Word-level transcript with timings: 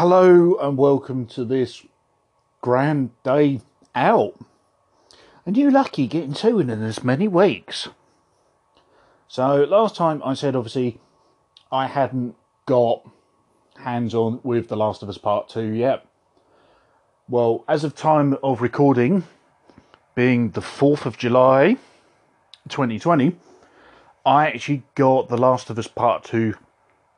Hello 0.00 0.54
and 0.54 0.78
welcome 0.78 1.26
to 1.26 1.44
this 1.44 1.84
grand 2.62 3.10
day 3.22 3.60
out. 3.94 4.32
And 5.44 5.58
you 5.58 5.70
lucky 5.70 6.06
getting 6.06 6.32
two 6.32 6.58
in 6.58 6.70
as 6.70 7.04
many 7.04 7.28
weeks. 7.28 7.90
So 9.28 9.62
last 9.64 9.94
time 9.94 10.22
I 10.24 10.32
said 10.32 10.56
obviously 10.56 10.98
I 11.70 11.86
hadn't 11.86 12.34
got 12.64 13.06
hands 13.76 14.14
on 14.14 14.40
with 14.42 14.68
The 14.68 14.76
Last 14.78 15.02
of 15.02 15.10
Us 15.10 15.18
Part 15.18 15.50
2 15.50 15.64
yet. 15.64 16.06
Well, 17.28 17.62
as 17.68 17.84
of 17.84 17.94
time 17.94 18.38
of 18.42 18.62
recording, 18.62 19.24
being 20.14 20.52
the 20.52 20.62
4th 20.62 21.04
of 21.04 21.18
July 21.18 21.76
2020, 22.70 23.36
I 24.24 24.46
actually 24.46 24.82
got 24.94 25.28
The 25.28 25.36
Last 25.36 25.68
of 25.68 25.78
Us 25.78 25.88
Part 25.88 26.24
2 26.24 26.54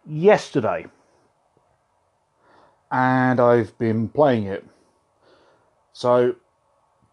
yesterday. 0.05 0.87
And 2.93 3.41
I've 3.41 3.77
been 3.79 4.09
playing 4.09 4.45
it. 4.45 4.65
So, 5.93 6.37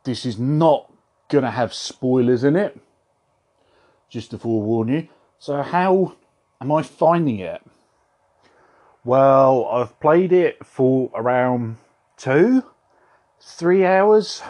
this 0.03 0.25
is 0.25 0.37
not 0.37 0.91
going 1.29 1.43
to 1.43 1.51
have 1.51 1.73
spoilers 1.73 2.43
in 2.43 2.55
it, 2.55 2.79
just 4.09 4.31
to 4.31 4.37
forewarn 4.37 4.89
you. 4.89 5.07
So, 5.39 5.63
how 5.63 6.15
am 6.61 6.71
I 6.71 6.83
finding 6.83 7.39
it? 7.39 7.61
Well, 9.05 9.65
I've 9.71 9.99
played 9.99 10.33
it 10.33 10.65
for 10.65 11.09
around 11.15 11.77
two, 12.17 12.63
three 13.39 13.85
hours 13.85 14.43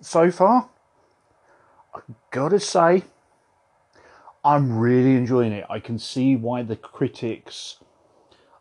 so 0.00 0.30
far. 0.30 0.68
I 1.94 2.00
gotta 2.30 2.58
say, 2.58 3.04
I'm 4.44 4.76
really 4.78 5.14
enjoying 5.14 5.52
it. 5.52 5.64
I 5.70 5.78
can 5.78 5.98
see 5.98 6.34
why 6.34 6.62
the 6.62 6.74
critics 6.74 7.76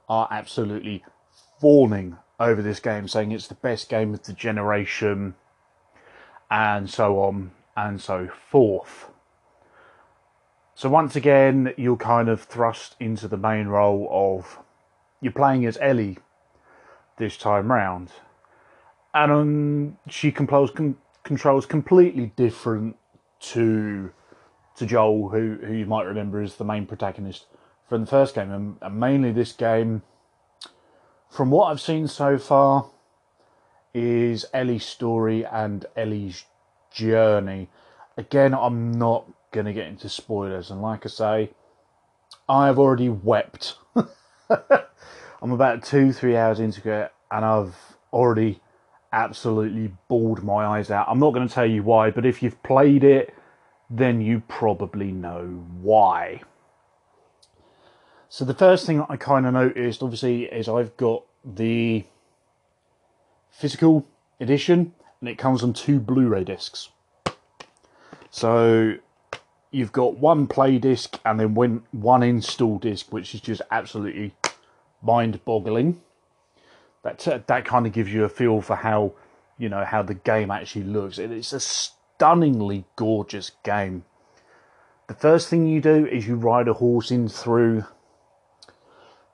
are 0.08 0.28
absolutely 0.30 1.04
fawning 1.60 2.18
over 2.42 2.62
this 2.62 2.80
game, 2.80 3.08
saying 3.08 3.32
it's 3.32 3.48
the 3.48 3.56
best 3.56 3.88
game 3.90 4.14
of 4.14 4.24
the 4.24 4.34
generation, 4.34 5.36
and 6.50 6.90
so 6.90 7.20
on 7.20 7.52
and 7.78 8.02
so 8.02 8.28
forth. 8.28 9.10
So, 10.74 10.90
once 10.90 11.16
again, 11.16 11.74
you're 11.78 11.98
kind 11.98 12.28
of 12.28 12.42
thrust 12.42 12.96
into 13.00 13.28
the 13.28 13.38
main 13.38 13.68
role 13.68 14.08
of 14.12 14.60
you're 15.22 15.32
playing 15.32 15.66
as 15.66 15.78
Ellie 15.80 16.18
this 17.18 17.38
time 17.38 17.72
round, 17.72 18.10
and 19.14 19.32
um, 19.32 19.98
she 20.10 20.32
controls 20.32 20.72
controls 21.24 21.66
completely 21.66 22.34
different 22.36 22.98
to 23.40 24.12
to 24.78 24.86
Joel, 24.86 25.30
who 25.30 25.60
who 25.64 25.74
you 25.74 25.86
might 25.86 26.04
remember 26.04 26.42
is 26.42 26.56
the 26.56 26.66
main 26.66 26.88
protagonist 26.88 27.46
from 27.88 28.02
the 28.02 28.08
first 28.08 28.34
game, 28.34 28.52
and, 28.52 28.78
and 28.82 29.00
mainly 29.00 29.32
this 29.32 29.52
game, 29.52 30.02
from 31.32 31.50
what 31.50 31.72
I've 31.72 31.80
seen 31.80 32.10
so 32.10 32.38
far, 32.38 32.90
is 33.94 34.46
Ellie's 34.54 34.86
story 34.86 35.46
and 35.46 35.86
Ellie's 35.96 36.44
journey. 36.92 37.70
Again, 38.18 38.54
I'm 38.54 38.92
not 38.92 39.26
going 39.52 39.66
to 39.66 39.74
get 39.74 39.88
into 39.88 40.10
spoilers, 40.10 40.70
and 40.70 40.82
like 40.82 41.06
I 41.06 41.10
say, 41.10 41.50
I 42.50 42.68
have 42.68 42.78
already 42.78 43.08
wept. 43.08 43.76
I'm 44.50 45.52
about 45.52 45.84
two, 45.84 46.12
three 46.12 46.36
hours 46.36 46.60
into 46.60 46.92
it, 46.92 47.14
and 47.32 47.46
I've 47.46 47.76
already 48.12 48.60
absolutely 49.14 49.94
bawled 50.10 50.44
my 50.44 50.66
eyes 50.66 50.92
out. 50.92 51.08
I'm 51.10 51.20
not 51.20 51.34
going 51.34 51.48
to 51.48 51.54
tell 51.54 51.66
you 51.66 51.82
why, 51.82 52.12
but 52.12 52.26
if 52.26 52.44
you've 52.44 52.62
played 52.62 53.06
it, 53.06 53.34
then 53.90 54.20
you 54.20 54.44
probably 54.50 55.14
know 55.14 55.66
why. 55.82 56.42
So 58.30 58.46
the 58.46 58.54
first 58.54 58.86
thing 58.86 59.06
I 59.10 59.18
kind 59.18 59.46
of 59.46 59.54
noticed, 59.54 60.02
obviously, 60.02 60.46
is 60.46 60.70
I've 60.70 60.96
got 60.96 61.24
the 61.44 62.06
physical 63.50 64.08
edition, 64.40 64.94
and 65.20 65.30
it 65.30 65.38
comes 65.38 65.64
on 65.64 65.74
two 65.74 66.00
Blu-ray 66.00 66.44
discs. 66.44 66.90
So 68.30 68.96
you've 69.72 69.92
got 69.92 70.18
one 70.18 70.48
play 70.48 70.78
disc 70.78 71.20
and 71.26 71.40
then 71.40 71.56
one 71.92 72.24
install 72.24 72.78
disc, 72.78 73.12
which 73.12 73.36
is 73.36 73.42
just 73.42 73.62
absolutely 73.72 74.34
mind-boggling. 75.02 76.02
That 77.04 77.28
uh, 77.28 77.40
that 77.48 77.66
kind 77.66 77.88
of 77.88 77.94
gives 77.94 78.14
you 78.14 78.24
a 78.24 78.30
feel 78.30 78.62
for 78.62 78.76
how 78.76 79.14
you 79.58 79.70
know 79.70 79.84
how 79.84 80.04
the 80.04 80.14
game 80.14 80.52
actually 80.52 80.86
looks. 80.86 81.18
It's 81.18 81.52
a 81.52 81.60
stunningly 81.60 82.86
gorgeous 82.96 83.52
game. 83.64 84.06
The 85.08 85.16
first 85.16 85.50
thing 85.50 85.66
you 85.66 85.82
do 85.82 86.06
is 86.06 86.28
you 86.28 86.36
ride 86.36 86.68
a 86.68 86.74
horse 86.74 87.10
in 87.10 87.28
through 87.28 87.86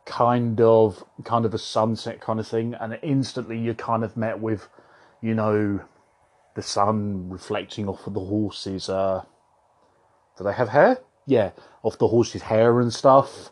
kind 0.07 0.59
of 0.59 1.03
kind 1.23 1.45
of 1.45 1.53
a 1.53 1.59
sunset 1.59 2.19
kind 2.19 2.39
of 2.39 2.47
thing, 2.47 2.73
and 2.73 2.97
instantly 3.03 3.59
you're 3.59 3.75
kind 3.75 4.03
of 4.03 4.17
met 4.17 4.39
with, 4.39 4.67
you 5.21 5.35
know, 5.35 5.81
the 6.55 6.63
sun 6.63 7.29
reflecting 7.29 7.87
off 7.87 8.07
of 8.07 8.13
the 8.15 8.19
horse's. 8.19 8.89
Uh, 8.89 9.23
do 10.37 10.43
they 10.43 10.53
have 10.53 10.69
hair? 10.69 10.99
Yeah, 11.25 11.51
off 11.83 11.99
the 11.99 12.07
horse's 12.07 12.43
hair 12.43 12.79
and 12.79 12.93
stuff 12.93 13.51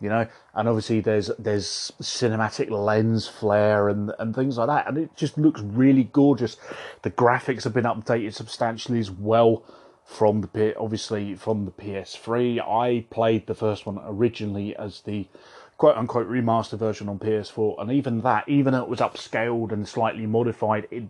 you 0.00 0.08
know 0.08 0.26
and 0.54 0.68
obviously 0.68 1.00
there's 1.00 1.30
there's 1.38 1.92
cinematic 2.00 2.70
lens 2.70 3.26
flare 3.26 3.88
and 3.88 4.12
and 4.18 4.34
things 4.34 4.58
like 4.58 4.66
that 4.66 4.86
and 4.86 4.98
it 4.98 5.16
just 5.16 5.38
looks 5.38 5.60
really 5.60 6.04
gorgeous 6.04 6.56
the 7.02 7.10
graphics 7.10 7.64
have 7.64 7.72
been 7.72 7.84
updated 7.84 8.34
substantially 8.34 8.98
as 8.98 9.10
well 9.10 9.64
from 10.04 10.48
the 10.52 10.76
obviously 10.76 11.34
from 11.34 11.64
the 11.64 11.70
PS3 11.72 12.60
I 12.60 13.06
played 13.10 13.46
the 13.46 13.54
first 13.54 13.86
one 13.86 13.98
originally 14.04 14.76
as 14.76 15.00
the 15.00 15.26
quote 15.76 15.96
unquote 15.96 16.28
remaster 16.28 16.78
version 16.78 17.08
on 17.08 17.18
PS4 17.18 17.80
and 17.80 17.92
even 17.92 18.20
that 18.22 18.48
even 18.48 18.72
though 18.72 18.82
it 18.82 18.88
was 18.88 19.00
upscaled 19.00 19.72
and 19.72 19.86
slightly 19.88 20.26
modified 20.26 20.86
it 20.90 21.04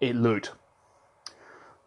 it 0.00 0.14
looked 0.14 0.52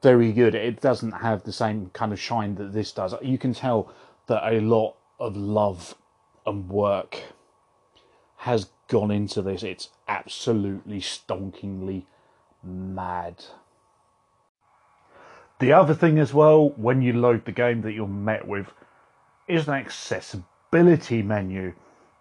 very 0.02 0.32
good 0.32 0.54
it 0.56 0.82
doesn't 0.82 1.12
have 1.12 1.44
the 1.44 1.52
same 1.52 1.90
kind 1.94 2.12
of 2.12 2.20
shine 2.20 2.56
that 2.56 2.74
this 2.74 2.92
does 2.92 3.14
you 3.22 3.38
can 3.38 3.54
tell 3.54 3.92
that 4.28 4.44
a 4.52 4.60
lot 4.60 4.96
of 5.20 5.36
love 5.36 5.96
and 6.46 6.70
work 6.70 7.24
has 8.38 8.70
gone 8.88 9.12
into 9.12 9.42
this. 9.42 9.64
It's 9.64 9.90
absolutely 10.08 11.00
stonkingly 11.00 12.06
mad. 12.64 13.44
The 15.60 15.74
other 15.74 15.94
thing 15.94 16.20
as 16.20 16.34
well, 16.34 16.70
when 16.70 17.02
you 17.02 17.14
load 17.14 17.46
the 17.46 17.52
game 17.52 17.82
that 17.82 17.94
you're 17.94 18.08
met 18.08 18.48
with, 18.48 18.72
is 19.48 19.68
an 19.68 19.74
accessibility 19.74 20.48
menu. 20.84 21.74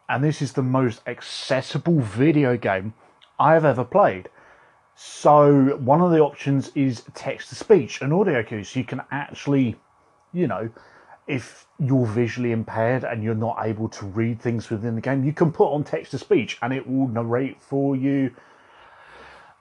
And 0.09 0.23
this 0.23 0.41
is 0.41 0.53
the 0.53 0.63
most 0.63 1.03
accessible 1.07 2.01
video 2.01 2.57
game 2.57 2.95
I've 3.39 3.65
ever 3.65 3.85
played. 3.85 4.29
So 4.95 5.77
one 5.79 6.01
of 6.01 6.11
the 6.11 6.21
options 6.21 6.71
is 6.75 7.03
text 7.15 7.51
to 7.51 7.55
speech 7.55 8.01
and 8.01 8.13
audio 8.13 8.43
cues. 8.43 8.71
So 8.71 8.81
you 8.81 8.87
can 8.87 9.03
actually, 9.11 9.77
you 10.33 10.47
know, 10.47 10.71
if 11.27 11.67
you're 11.79 12.07
visually 12.07 12.53
impaired 12.53 13.05
and 13.05 13.23
you're 13.23 13.35
not 13.35 13.59
able 13.63 13.89
to 13.89 14.07
read 14.07 14.41
things 14.41 14.71
within 14.71 14.95
the 14.95 15.01
game, 15.01 15.25
you 15.25 15.33
can 15.33 15.53
put 15.53 15.73
on 15.73 15.85
text 15.85 16.13
to 16.13 16.19
speech 16.19 16.57
and 16.63 16.73
it 16.73 16.89
will 16.89 17.09
narrate 17.09 17.61
for 17.61 17.97
you 17.97 18.31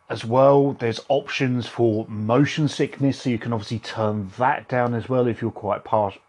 as 0.09 0.23
well. 0.23 0.73
There's 0.73 1.01
options 1.09 1.67
for 1.67 2.05
motion 2.07 2.67
sickness, 2.67 3.21
so 3.21 3.29
you 3.29 3.39
can 3.39 3.51
obviously 3.51 3.79
turn 3.79 4.31
that 4.37 4.67
down 4.69 4.93
as 4.93 5.09
well 5.09 5.27
if 5.27 5.41
you're 5.41 5.51
quite 5.51 5.83
partial, 5.83 6.21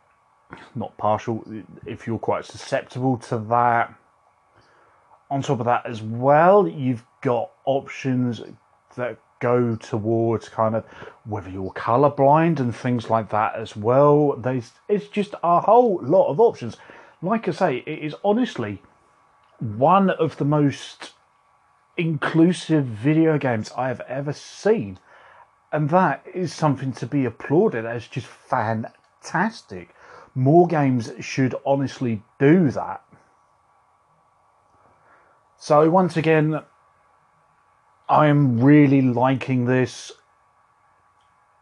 not 0.74 0.96
partial, 0.96 1.44
if 1.84 2.06
you're 2.06 2.18
quite 2.18 2.44
susceptible 2.44 3.16
to 3.18 3.38
that. 3.38 3.94
On 5.30 5.42
top 5.42 5.58
of 5.60 5.66
that, 5.66 5.86
as 5.86 6.02
well, 6.02 6.68
you've 6.68 7.04
got 7.20 7.50
options 7.64 8.42
that 8.96 9.18
go 9.40 9.76
towards 9.76 10.48
kind 10.48 10.74
of 10.74 10.84
whether 11.24 11.50
you're 11.50 11.72
colorblind 11.72 12.58
and 12.60 12.75
things 12.75 13.10
like 13.10 13.31
that 13.31 13.54
as 13.56 13.76
well. 13.76 14.34
There's 14.37 14.72
it's 14.88 15.08
just 15.08 15.34
a 15.43 15.60
whole 15.60 16.00
lot 16.02 16.28
of 16.28 16.40
options. 16.40 16.76
Like 17.20 17.49
I 17.49 17.50
say, 17.50 17.76
it 17.87 17.99
is 17.99 18.14
honestly 18.25 18.82
one 19.58 20.10
of 20.10 20.37
the 20.37 20.44
most 20.44 21.12
inclusive 21.96 22.84
video 22.84 23.38
games 23.38 23.72
I 23.76 23.88
have 23.88 24.00
ever 24.02 24.32
seen. 24.32 24.99
And 25.72 25.90
that 25.90 26.25
is 26.32 26.54
something 26.54 26.92
to 26.92 27.06
be 27.06 27.25
applauded 27.25 27.84
as 27.84 28.06
just 28.06 28.26
fantastic. 28.26 29.94
More 30.37 30.67
games 30.67 31.11
should 31.19 31.55
honestly 31.65 32.23
do 32.38 32.71
that. 32.71 33.03
So, 35.56 35.88
once 35.88 36.19
again, 36.19 36.61
I'm 38.06 38.61
really 38.61 39.00
liking 39.00 39.65
this. 39.65 40.12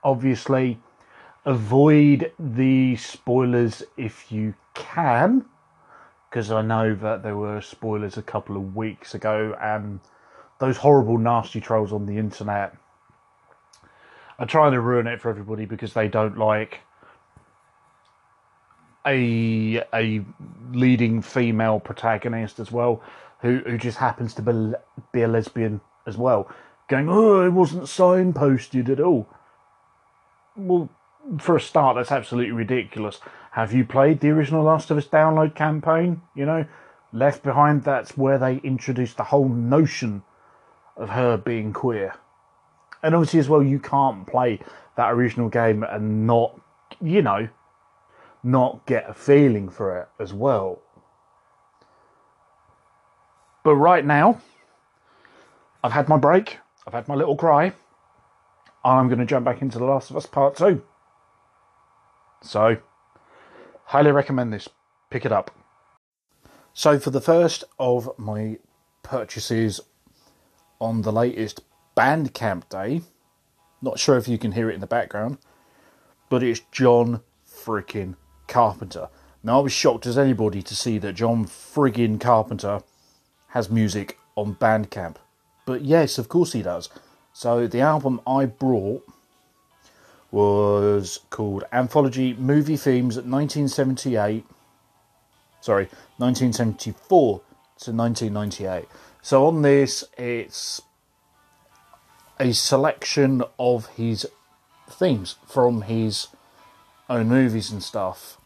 Obviously, 0.03 0.81
avoid 1.44 2.32
the 2.37 2.97
spoilers 2.97 3.85
if 3.97 4.32
you 4.32 4.55
can, 4.75 5.44
because 6.29 6.50
I 6.50 6.62
know 6.62 6.97
that 6.97 7.23
there 7.23 7.37
were 7.37 7.61
spoilers 7.61 8.17
a 8.17 8.23
couple 8.23 8.56
of 8.56 8.75
weeks 8.75 9.15
ago, 9.15 9.56
and 9.62 10.00
those 10.59 10.79
horrible, 10.79 11.17
nasty 11.17 11.61
trolls 11.61 11.93
on 11.93 12.06
the 12.06 12.19
internet 12.19 12.76
are 14.41 14.47
trying 14.47 14.73
to 14.73 14.81
ruin 14.81 15.06
it 15.06 15.21
for 15.21 15.31
everybody 15.31 15.65
because 15.65 15.94
they 15.94 16.09
don't 16.09 16.37
like 16.37 16.81
a 19.06 19.82
a 19.92 20.24
leading 20.72 21.22
female 21.22 21.80
protagonist 21.80 22.58
as 22.58 22.72
well 22.72 23.02
who 23.40 23.58
who 23.66 23.76
just 23.76 23.98
happens 23.98 24.34
to 24.34 24.42
be, 24.42 24.72
be 25.12 25.22
a 25.22 25.28
lesbian 25.28 25.80
as 26.06 26.16
well, 26.16 26.50
going, 26.88 27.08
"Oh, 27.08 27.44
it 27.44 27.50
wasn't 27.50 27.84
signposted 27.84 28.88
at 28.88 29.00
all." 29.00 29.28
Well, 30.56 30.88
for 31.38 31.56
a 31.56 31.60
start, 31.60 31.96
that's 31.96 32.12
absolutely 32.12 32.52
ridiculous. 32.52 33.20
Have 33.52 33.72
you 33.72 33.84
played 33.84 34.20
the 34.20 34.30
original 34.30 34.62
Last 34.62 34.90
of 34.90 34.98
Us 34.98 35.06
download 35.06 35.54
campaign? 35.54 36.22
You 36.34 36.46
know, 36.46 36.66
Left 37.12 37.42
Behind. 37.42 37.84
That's 37.84 38.16
where 38.16 38.38
they 38.38 38.56
introduced 38.58 39.16
the 39.16 39.24
whole 39.24 39.48
notion 39.48 40.22
of 40.96 41.10
her 41.10 41.36
being 41.36 41.72
queer, 41.72 42.14
and 43.02 43.14
obviously 43.14 43.40
as 43.40 43.48
well, 43.48 43.62
you 43.62 43.78
can't 43.78 44.26
play 44.26 44.60
that 44.96 45.12
original 45.12 45.48
game 45.48 45.82
and 45.82 46.26
not, 46.26 46.58
you 47.02 47.20
know, 47.20 47.48
not 48.44 48.87
get 48.87 49.08
a 49.08 49.14
feeling 49.14 49.69
for 49.69 49.99
it 49.99 50.08
as 50.20 50.32
well. 50.32 50.82
But 53.62 53.76
right 53.76 54.05
now, 54.05 54.41
I've 55.82 55.93
had 55.93 56.08
my 56.08 56.19
break, 56.19 56.58
I've 56.87 56.93
had 56.93 57.08
my 57.08 57.14
little 57.14 57.37
cry, 57.37 57.64
and 57.64 57.75
I'm 58.85 59.08
going 59.08 59.19
to 59.19 59.25
jump 59.25 59.46
back 59.46 59.62
into 59.62 59.79
The 59.79 59.87
Last 59.87 60.11
of 60.11 60.17
Us 60.17 60.26
Part 60.26 60.56
2. 60.56 60.82
So, 62.43 62.76
highly 63.87 64.12
recommend 64.12 64.52
this. 64.52 64.69
Pick 65.08 65.25
it 65.25 65.32
up. 65.32 65.50
So, 66.75 66.99
for 66.99 67.11
the 67.11 67.20
first 67.20 67.64
of 67.79 68.11
my 68.19 68.58
purchases 69.02 69.81
on 70.81 71.02
the 71.02 71.12
latest 71.12 71.62
Bandcamp 71.97 72.69
day, 72.69 73.00
not 73.81 73.99
sure 73.99 74.19
if 74.19 74.29
you 74.29 74.37
can 74.37 74.52
hear 74.52 74.70
it 74.70 74.75
in 74.75 74.81
the 74.81 74.87
background, 74.87 75.38
but 76.29 76.43
it's 76.43 76.61
John 76.73 77.23
freaking 77.49 78.17
Carpenter. 78.49 79.08
Now, 79.43 79.58
I 79.58 79.62
was 79.62 79.73
shocked 79.73 80.06
as 80.06 80.17
anybody 80.17 80.62
to 80.62 80.75
see 80.75 80.99
that 80.99 81.14
John 81.14 81.44
friggin' 81.44 82.20
Carpenter 82.20 82.82
has 83.49 83.70
music 83.70 84.19
on 84.37 84.55
Bandcamp. 84.55 85.17
But 85.67 85.82
yes, 85.82 86.19
of 86.19 86.29
course 86.29 86.52
he 86.52 86.62
does. 86.62 86.88
So 87.32 87.67
the 87.67 87.81
album 87.81 88.20
I 88.26 88.46
brought 88.46 89.05
was 90.31 91.20
called 91.31 91.64
Anthology 91.73 92.35
Movie 92.35 92.76
Themes 92.76 93.17
1978. 93.17 94.44
Sorry, 95.61 95.85
1974 96.19 97.40
to 97.81 97.93
1998. 97.93 98.88
So 99.23 99.47
on 99.47 99.62
this, 99.62 100.05
it's 100.19 100.82
a 102.40 102.52
selection 102.52 103.43
of 103.58 103.87
his 103.90 104.26
themes 104.90 105.37
from 105.47 105.82
his 105.82 106.26
own 107.08 107.28
movies 107.28 107.70
and 107.70 107.82
stuff, 107.82 108.38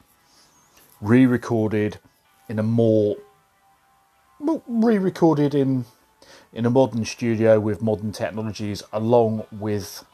re 1.00 1.26
recorded 1.26 1.98
in 2.48 2.58
a 2.58 2.62
more. 2.62 3.16
re 4.40 4.98
recorded 4.98 5.54
in 5.54 5.84
in 6.52 6.64
a 6.66 6.70
modern 6.70 7.04
studio 7.04 7.60
with 7.60 7.82
modern 7.82 8.12
technologies, 8.12 8.82
along 8.92 9.44
with 9.52 10.04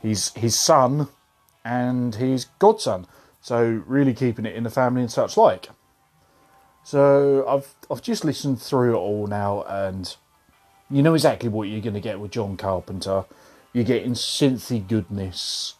his 0.00 0.32
his 0.34 0.58
son 0.58 1.08
and 1.64 2.14
his 2.14 2.46
godson. 2.58 3.06
So 3.40 3.82
really 3.86 4.14
keeping 4.14 4.46
it 4.46 4.54
in 4.54 4.64
the 4.64 4.70
family 4.70 5.02
and 5.02 5.10
such 5.10 5.36
like. 5.36 5.68
So 6.82 7.44
I've 7.48 7.74
I've 7.90 8.02
just 8.02 8.24
listened 8.24 8.60
through 8.60 8.94
it 8.94 8.98
all 8.98 9.26
now, 9.26 9.62
and 9.62 10.16
you 10.90 11.02
know 11.02 11.14
exactly 11.14 11.48
what 11.48 11.68
you're 11.68 11.80
going 11.80 11.94
to 11.94 12.00
get 12.00 12.20
with 12.20 12.30
John 12.30 12.56
Carpenter. 12.56 13.24
You're 13.76 13.84
getting 13.84 14.14
synthy 14.14 14.88
goodness. 14.88 15.74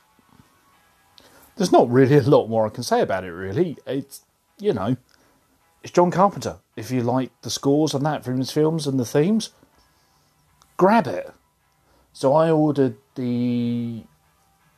There's 1.56 1.72
not 1.72 1.90
really 1.90 2.19
a 2.19 2.20
lot 2.20 2.46
more 2.46 2.66
I 2.66 2.69
can 2.69 2.82
say 2.82 3.00
about 3.00 3.25
it. 3.25 3.31
Really, 3.31 3.78
it's 3.87 4.20
you 4.58 4.75
know 4.75 4.98
it's 5.82 5.93
John 5.93 6.10
Carpenter. 6.10 6.58
If 6.76 6.90
you 6.90 7.00
like 7.00 7.31
the 7.40 7.48
scores 7.48 7.94
and 7.94 8.04
that 8.04 8.22
from 8.22 8.37
his 8.37 8.50
films 8.50 8.87
and 8.87 9.00
the 9.00 9.06
themes, 9.06 9.48
grab 10.76 11.06
it. 11.06 11.32
So 12.12 12.34
I 12.34 12.50
ordered 12.50 12.98
the 13.14 14.02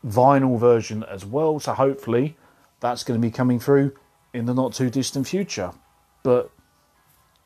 vinyl 0.06 0.56
version 0.56 1.02
as 1.02 1.26
well, 1.26 1.58
so 1.58 1.72
hopefully 1.72 2.36
that's 2.78 3.02
going 3.02 3.20
to 3.20 3.26
be 3.26 3.32
coming 3.32 3.58
through 3.58 3.96
in 4.32 4.46
the 4.46 4.54
not 4.54 4.74
too 4.74 4.90
distant 4.90 5.26
future. 5.26 5.72
But 6.22 6.52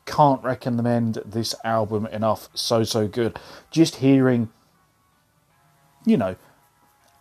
can't 0.05 0.43
recommend 0.43 1.15
this 1.25 1.55
album 1.63 2.05
enough. 2.05 2.49
So, 2.53 2.83
so 2.83 3.07
good. 3.07 3.39
Just 3.71 3.95
hearing, 3.95 4.51
you 6.05 6.17
know, 6.17 6.35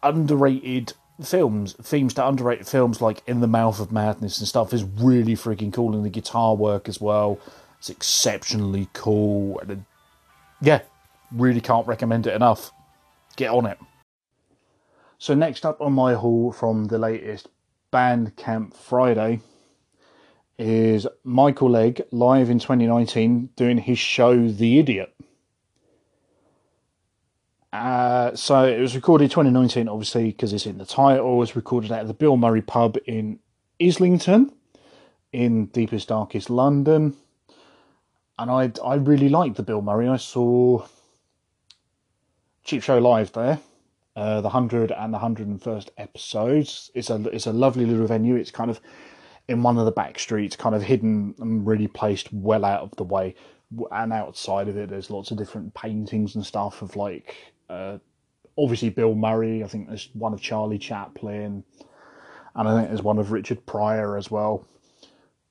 underrated 0.02 0.94
films, 1.23 1.75
themes 1.75 2.14
to 2.14 2.26
underrated 2.26 2.67
films 2.67 3.00
like 3.00 3.23
In 3.26 3.40
the 3.40 3.46
Mouth 3.46 3.81
of 3.81 3.93
Madness 3.93 4.38
and 4.38 4.49
stuff 4.49 4.73
is 4.73 4.84
really 4.84 5.34
freaking 5.34 5.73
cool. 5.73 5.94
And 5.94 6.05
the 6.05 6.11
guitar 6.11 6.55
work 6.55 6.88
as 6.88 7.00
well, 7.00 7.38
it's 7.79 7.90
exceptionally 7.90 8.88
cool. 8.93 9.61
And 9.61 9.84
yeah, 10.61 10.81
really 11.31 11.61
can't 11.61 11.87
recommend 11.87 12.26
it 12.26 12.34
enough. 12.34 12.73
Get 13.37 13.50
on 13.50 13.67
it. 13.67 13.79
So, 15.19 15.34
next 15.34 15.64
up 15.64 15.81
on 15.81 15.93
my 15.93 16.14
haul 16.14 16.52
from 16.52 16.87
the 16.87 16.99
latest 16.99 17.49
Bandcamp 17.93 18.75
Friday 18.75 19.40
is 20.58 21.06
Michael 21.25 21.70
Legge 21.70 22.02
live 22.11 22.50
in 22.50 22.58
2019 22.58 23.50
doing 23.56 23.79
his 23.79 23.99
show 23.99 24.49
The 24.49 24.79
Idiot. 24.79 25.14
Uh, 27.72 28.34
so 28.34 28.64
it 28.64 28.80
was 28.80 28.94
recorded 28.94 29.30
2019, 29.30 29.88
obviously, 29.88 30.26
because 30.26 30.52
it's 30.52 30.66
in 30.66 30.78
the 30.78 30.84
title. 30.84 31.32
It 31.32 31.36
was 31.36 31.56
recorded 31.56 31.90
at 31.90 32.06
the 32.06 32.14
Bill 32.14 32.36
Murray 32.36 32.60
pub 32.60 32.98
in 33.06 33.38
Islington, 33.80 34.52
in 35.32 35.66
deepest, 35.66 36.08
darkest 36.08 36.50
London. 36.50 37.16
And 38.38 38.50
I, 38.50 38.72
I 38.84 38.96
really 38.96 39.28
liked 39.28 39.56
the 39.56 39.62
Bill 39.62 39.80
Murray. 39.80 40.08
I 40.08 40.19
saw 40.19 40.86
Cheap 42.64 42.82
Show 42.82 42.98
live 42.98 43.32
there, 43.32 43.58
uh, 44.16 44.42
the 44.42 44.48
100 44.48 44.92
and 44.92 45.14
the 45.14 45.19
101st 45.19 45.88
episodes. 45.96 46.90
It's 46.94 47.08
a, 47.08 47.16
it's 47.30 47.46
a 47.46 47.52
lovely 47.52 47.86
little 47.86 48.06
venue. 48.06 48.36
It's 48.36 48.50
kind 48.50 48.70
of 48.70 48.80
in 49.48 49.62
one 49.62 49.78
of 49.78 49.86
the 49.86 49.92
back 49.92 50.19
streets, 50.19 50.56
kind 50.56 50.74
of 50.74 50.82
hidden 50.82 51.34
and 51.38 51.66
really 51.66 51.88
placed 51.88 52.32
well 52.32 52.64
out 52.66 52.82
of 52.82 52.90
the 52.96 53.04
way. 53.04 53.34
And 53.90 54.12
outside 54.12 54.69
of 54.69 54.76
it, 54.76 54.90
there's 54.90 55.08
lots 55.08 55.30
of 55.30 55.38
different 55.38 55.72
paintings 55.72 56.34
and 56.34 56.44
stuff 56.44 56.82
of 56.82 56.94
like 56.96 57.51
uh, 57.72 57.98
obviously 58.58 58.90
Bill 58.90 59.14
Murray. 59.14 59.64
I 59.64 59.66
think 59.66 59.88
there's 59.88 60.10
one 60.12 60.32
of 60.32 60.41
Charlie 60.41 60.79
Chaplin, 60.79 61.64
and 62.55 62.69
I 62.69 62.76
think 62.76 62.88
there's 62.88 63.02
one 63.02 63.19
of 63.19 63.32
Richard 63.32 63.64
Pryor 63.67 64.17
as 64.17 64.31
well. 64.31 64.67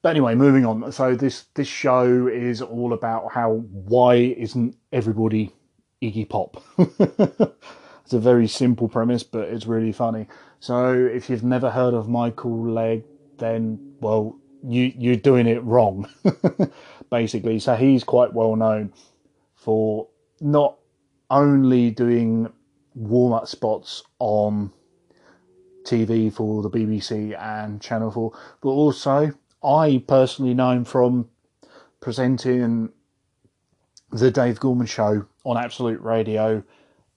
But 0.01 0.09
anyway, 0.09 0.35
moving 0.35 0.65
on. 0.65 0.91
So 0.91 1.15
this 1.15 1.45
this 1.55 1.67
show 1.67 2.27
is 2.27 2.61
all 2.61 2.93
about 2.93 3.31
how 3.31 3.63
why 3.71 4.15
isn't 4.15 4.75
everybody 4.91 5.53
Iggy 6.01 6.27
Pop? 6.27 6.63
it's 6.77 8.13
a 8.13 8.19
very 8.19 8.47
simple 8.47 8.87
premise, 8.87 9.23
but 9.23 9.49
it's 9.49 9.65
really 9.67 9.91
funny. 9.91 10.27
So 10.59 10.93
if 10.93 11.29
you've 11.29 11.43
never 11.43 11.69
heard 11.71 11.93
of 11.93 12.07
Michael 12.07 12.71
Legge, 12.71 13.03
then 13.37 13.95
well, 13.99 14.39
you 14.63 14.91
you're 14.97 15.15
doing 15.15 15.47
it 15.47 15.63
wrong, 15.63 16.07
basically. 17.09 17.59
So 17.59 17.75
he's 17.75 18.03
quite 18.03 18.33
well 18.33 18.55
known 18.55 18.93
for 19.55 20.07
not 20.39 20.77
only 21.31 21.89
doing 21.89 22.51
warm 22.93 23.33
up 23.33 23.47
spots 23.47 24.03
on 24.19 24.71
TV 25.83 26.31
for 26.31 26.61
the 26.61 26.69
BBC 26.69 27.39
and 27.41 27.81
Channel 27.81 28.11
4, 28.11 28.31
but 28.61 28.69
also 28.69 29.31
I 29.63 30.03
personally 30.07 30.53
know 30.53 30.71
him 30.71 30.85
from 30.85 31.29
presenting 31.99 32.89
the 34.11 34.29
Dave 34.29 34.59
Gorman 34.59 34.87
show 34.87 35.25
on 35.45 35.57
Absolute 35.57 36.01
Radio 36.01 36.63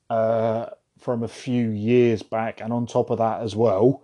uh, 0.08 0.66
from 0.98 1.22
a 1.22 1.28
few 1.28 1.70
years 1.70 2.22
back, 2.22 2.60
and 2.60 2.72
on 2.72 2.86
top 2.86 3.10
of 3.10 3.18
that 3.18 3.40
as 3.42 3.56
well, 3.56 4.02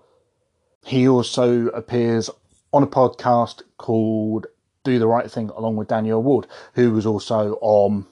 he 0.84 1.08
also 1.08 1.68
appears 1.68 2.28
on 2.72 2.82
a 2.82 2.86
podcast 2.86 3.62
called 3.78 4.46
Do 4.84 4.98
the 4.98 5.06
Right 5.06 5.30
Thing 5.30 5.50
along 5.50 5.76
with 5.76 5.88
Daniel 5.88 6.22
Ward, 6.22 6.46
who 6.74 6.90
was 6.90 7.06
also 7.06 7.58
on 7.60 8.06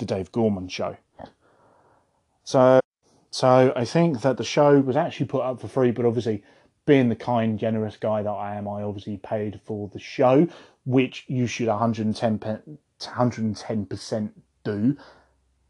the 0.00 0.06
Dave 0.06 0.32
Gorman 0.32 0.66
show. 0.68 0.96
So, 2.42 2.80
so 3.30 3.72
I 3.76 3.84
think 3.84 4.22
that 4.22 4.36
the 4.36 4.44
show 4.44 4.80
was 4.80 4.96
actually 4.96 5.26
put 5.26 5.42
up 5.42 5.60
for 5.60 5.68
free, 5.68 5.92
but 5.92 6.04
obviously, 6.04 6.42
being 6.84 7.08
the 7.08 7.14
kind, 7.14 7.58
generous 7.58 7.96
guy 7.96 8.22
that 8.22 8.30
I 8.30 8.56
am, 8.56 8.66
I 8.66 8.82
obviously 8.82 9.18
paid 9.18 9.60
for 9.64 9.88
the 9.92 10.00
show, 10.00 10.48
which 10.84 11.24
you 11.28 11.46
should 11.46 11.68
110 11.68 12.40
110% 12.98 14.30
do. 14.64 14.96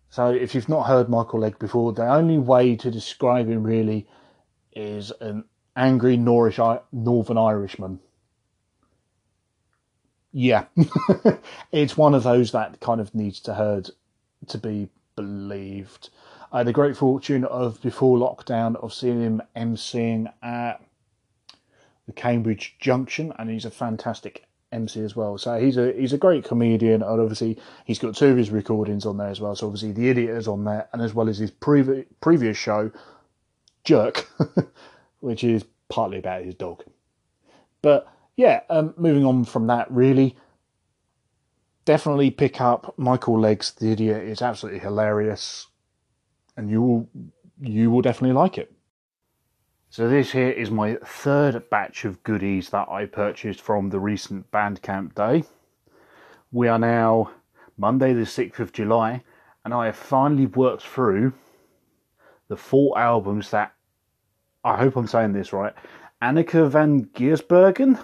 So, 0.08 0.28
if 0.28 0.54
you've 0.54 0.70
not 0.70 0.86
heard 0.86 1.10
Michael 1.10 1.40
Legge 1.40 1.58
before, 1.58 1.92
the 1.92 2.10
only 2.10 2.38
way 2.38 2.76
to 2.76 2.90
describe 2.90 3.48
him 3.48 3.62
really 3.62 4.08
is 4.72 5.12
an 5.20 5.44
angry 5.76 6.16
Norrish, 6.16 6.82
Northern 6.92 7.38
Irishman. 7.38 8.00
Yeah, 10.32 10.66
it's 11.72 11.96
one 11.96 12.14
of 12.14 12.22
those 12.22 12.52
that 12.52 12.80
kind 12.80 13.00
of 13.00 13.14
needs 13.14 13.40
to 13.40 13.54
heard 13.54 13.90
to 14.48 14.58
be 14.58 14.88
believed. 15.16 16.10
I 16.52 16.58
had 16.58 16.66
the 16.66 16.72
great 16.72 16.96
fortune 16.96 17.44
of 17.44 17.80
before 17.82 18.18
lockdown 18.18 18.76
of 18.76 18.92
seeing 18.92 19.22
him 19.22 19.42
emceeing 19.56 20.32
at 20.42 20.82
the 22.06 22.12
Cambridge 22.12 22.76
Junction, 22.80 23.32
and 23.38 23.50
he's 23.50 23.64
a 23.64 23.70
fantastic 23.70 24.46
MC 24.72 25.00
as 25.02 25.14
well. 25.14 25.38
So 25.38 25.60
he's 25.60 25.76
a 25.76 25.92
he's 25.92 26.12
a 26.12 26.18
great 26.18 26.44
comedian, 26.44 27.02
and 27.02 27.20
obviously 27.20 27.58
he's 27.84 27.98
got 27.98 28.16
two 28.16 28.28
of 28.28 28.36
his 28.36 28.50
recordings 28.50 29.06
on 29.06 29.16
there 29.16 29.28
as 29.28 29.40
well. 29.40 29.54
So 29.54 29.66
obviously 29.66 29.92
the 29.92 30.08
idiot 30.08 30.36
is 30.36 30.48
on 30.48 30.64
there, 30.64 30.88
and 30.92 31.02
as 31.02 31.14
well 31.14 31.28
as 31.28 31.38
his 31.38 31.50
previ- 31.50 32.06
previous 32.20 32.56
show, 32.56 32.90
Jerk, 33.84 34.28
which 35.20 35.44
is 35.44 35.64
partly 35.88 36.18
about 36.18 36.44
his 36.44 36.54
dog. 36.54 36.84
But 37.82 38.08
yeah, 38.36 38.60
um, 38.70 38.94
moving 38.96 39.24
on 39.24 39.44
from 39.44 39.66
that, 39.68 39.90
really, 39.90 40.36
definitely 41.90 42.30
pick 42.30 42.60
up 42.60 42.94
Michael 42.96 43.40
Legge's 43.40 43.72
The 43.72 43.90
Idiot. 43.90 44.22
It's 44.28 44.42
absolutely 44.42 44.78
hilarious, 44.78 45.66
and 46.56 46.70
you 46.70 46.80
will 46.80 47.08
you 47.60 47.90
will 47.90 48.00
definitely 48.00 48.34
like 48.34 48.58
it. 48.58 48.72
So 49.88 50.08
this 50.08 50.30
here 50.30 50.50
is 50.50 50.70
my 50.70 50.98
third 51.04 51.68
batch 51.68 52.04
of 52.04 52.22
goodies 52.22 52.70
that 52.70 52.88
I 52.88 53.06
purchased 53.06 53.60
from 53.60 53.90
the 53.90 53.98
recent 53.98 54.48
Bandcamp 54.52 55.16
day. 55.16 55.42
We 56.52 56.68
are 56.68 56.78
now 56.78 57.32
Monday 57.76 58.12
the 58.12 58.20
6th 58.20 58.60
of 58.60 58.72
July 58.72 59.24
and 59.64 59.74
I 59.74 59.86
have 59.86 59.96
finally 59.96 60.46
worked 60.46 60.86
through 60.86 61.32
the 62.46 62.56
four 62.56 62.96
albums 62.96 63.50
that 63.50 63.74
I 64.62 64.76
hope 64.76 64.94
I'm 64.94 65.08
saying 65.08 65.32
this 65.32 65.52
right. 65.52 65.74
Annika 66.22 66.70
van 66.70 67.06
Giersbergen? 67.06 67.98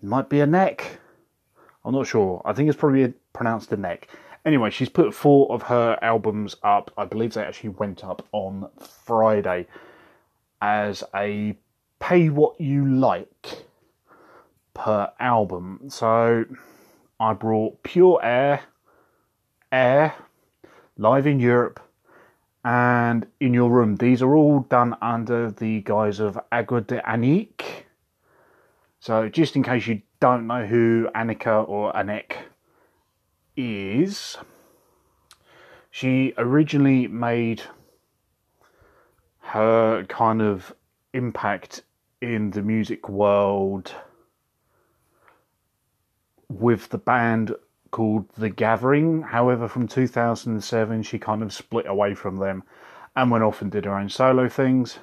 Might 0.00 0.30
be 0.30 0.40
a 0.40 0.46
neck. 0.46 1.01
I'm 1.84 1.92
not 1.92 2.06
sure. 2.06 2.42
I 2.44 2.52
think 2.52 2.68
it's 2.68 2.78
probably 2.78 3.12
pronounced 3.32 3.70
the 3.70 3.76
neck. 3.76 4.08
Anyway, 4.44 4.70
she's 4.70 4.88
put 4.88 5.14
four 5.14 5.52
of 5.52 5.62
her 5.62 5.98
albums 6.02 6.56
up. 6.62 6.90
I 6.96 7.04
believe 7.04 7.34
they 7.34 7.42
actually 7.42 7.70
went 7.70 8.04
up 8.04 8.26
on 8.32 8.68
Friday 9.04 9.66
as 10.60 11.04
a 11.14 11.56
pay 12.00 12.28
what 12.28 12.60
you 12.60 12.86
like 12.86 13.64
per 14.74 15.10
album. 15.20 15.80
So 15.88 16.44
I 17.20 17.32
brought 17.34 17.82
Pure 17.82 18.20
Air, 18.22 18.62
Air, 19.70 20.14
Live 20.98 21.26
in 21.26 21.40
Europe, 21.40 21.80
and 22.64 23.26
In 23.40 23.54
Your 23.54 23.70
Room. 23.70 23.96
These 23.96 24.22
are 24.22 24.34
all 24.34 24.60
done 24.60 24.96
under 25.00 25.50
the 25.50 25.80
guise 25.82 26.20
of 26.20 26.38
Agua 26.50 26.80
de 26.80 27.00
Annique. 27.08 27.86
So 29.00 29.28
just 29.28 29.56
in 29.56 29.62
case 29.62 29.86
you 29.86 30.02
don't 30.22 30.46
know 30.46 30.64
who 30.64 31.08
Annika 31.16 31.68
or 31.68 31.92
Anek 31.94 32.34
is, 33.56 34.36
she 35.90 36.32
originally 36.38 37.08
made 37.08 37.60
her 39.40 40.04
kind 40.04 40.40
of 40.40 40.72
impact 41.12 41.82
in 42.20 42.52
the 42.52 42.62
music 42.62 43.08
world 43.08 43.92
with 46.48 46.88
the 46.90 46.98
band 46.98 47.52
called 47.90 48.28
The 48.38 48.48
Gathering. 48.48 49.22
However, 49.22 49.66
from 49.66 49.88
2007, 49.88 51.02
she 51.02 51.18
kind 51.18 51.42
of 51.42 51.52
split 51.52 51.86
away 51.88 52.14
from 52.14 52.36
them 52.36 52.62
and 53.16 53.28
went 53.28 53.42
off 53.42 53.60
and 53.60 53.72
did 53.72 53.86
her 53.86 53.98
own 53.98 54.08
solo 54.08 54.48
things. 54.48 55.00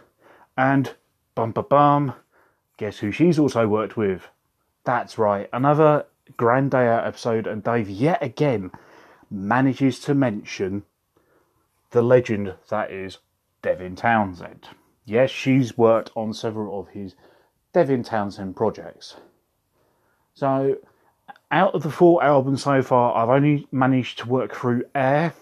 And 0.56 0.96
bum 1.36 1.52
bum, 1.52 2.14
guess 2.78 3.00
who 3.00 3.12
she's 3.12 3.38
also 3.38 3.68
worked 3.68 3.98
with? 3.98 4.30
That's 4.84 5.18
right, 5.18 5.50
another 5.52 6.06
Grand 6.38 6.72
Day 6.72 6.88
Out 6.88 7.06
episode, 7.06 7.48
and 7.48 7.64
Dave 7.64 7.90
yet 7.90 8.24
again 8.24 8.72
manages 9.30 10.00
to 10.02 10.14
mention 10.14 10.84
the 11.92 12.02
legend 12.02 12.56
that 12.70 12.92
is 12.92 13.18
Devin 13.62 13.96
Townsend. 13.96 14.68
Yes, 15.06 15.32
she's 15.32 15.78
worked 15.78 16.12
on 16.16 16.34
several 16.34 16.80
of 16.80 16.90
his 16.90 17.16
Devin 17.74 18.04
Townsend 18.04 18.56
projects. 18.56 19.16
So, 20.34 20.78
out 21.52 21.74
of 21.74 21.84
the 21.84 21.92
four 21.92 22.24
albums 22.24 22.64
so 22.64 22.82
far, 22.82 23.16
I've 23.16 23.30
only 23.30 23.68
managed 23.72 24.20
to 24.20 24.30
work 24.30 24.56
through 24.56 24.84
Air, 24.96 25.34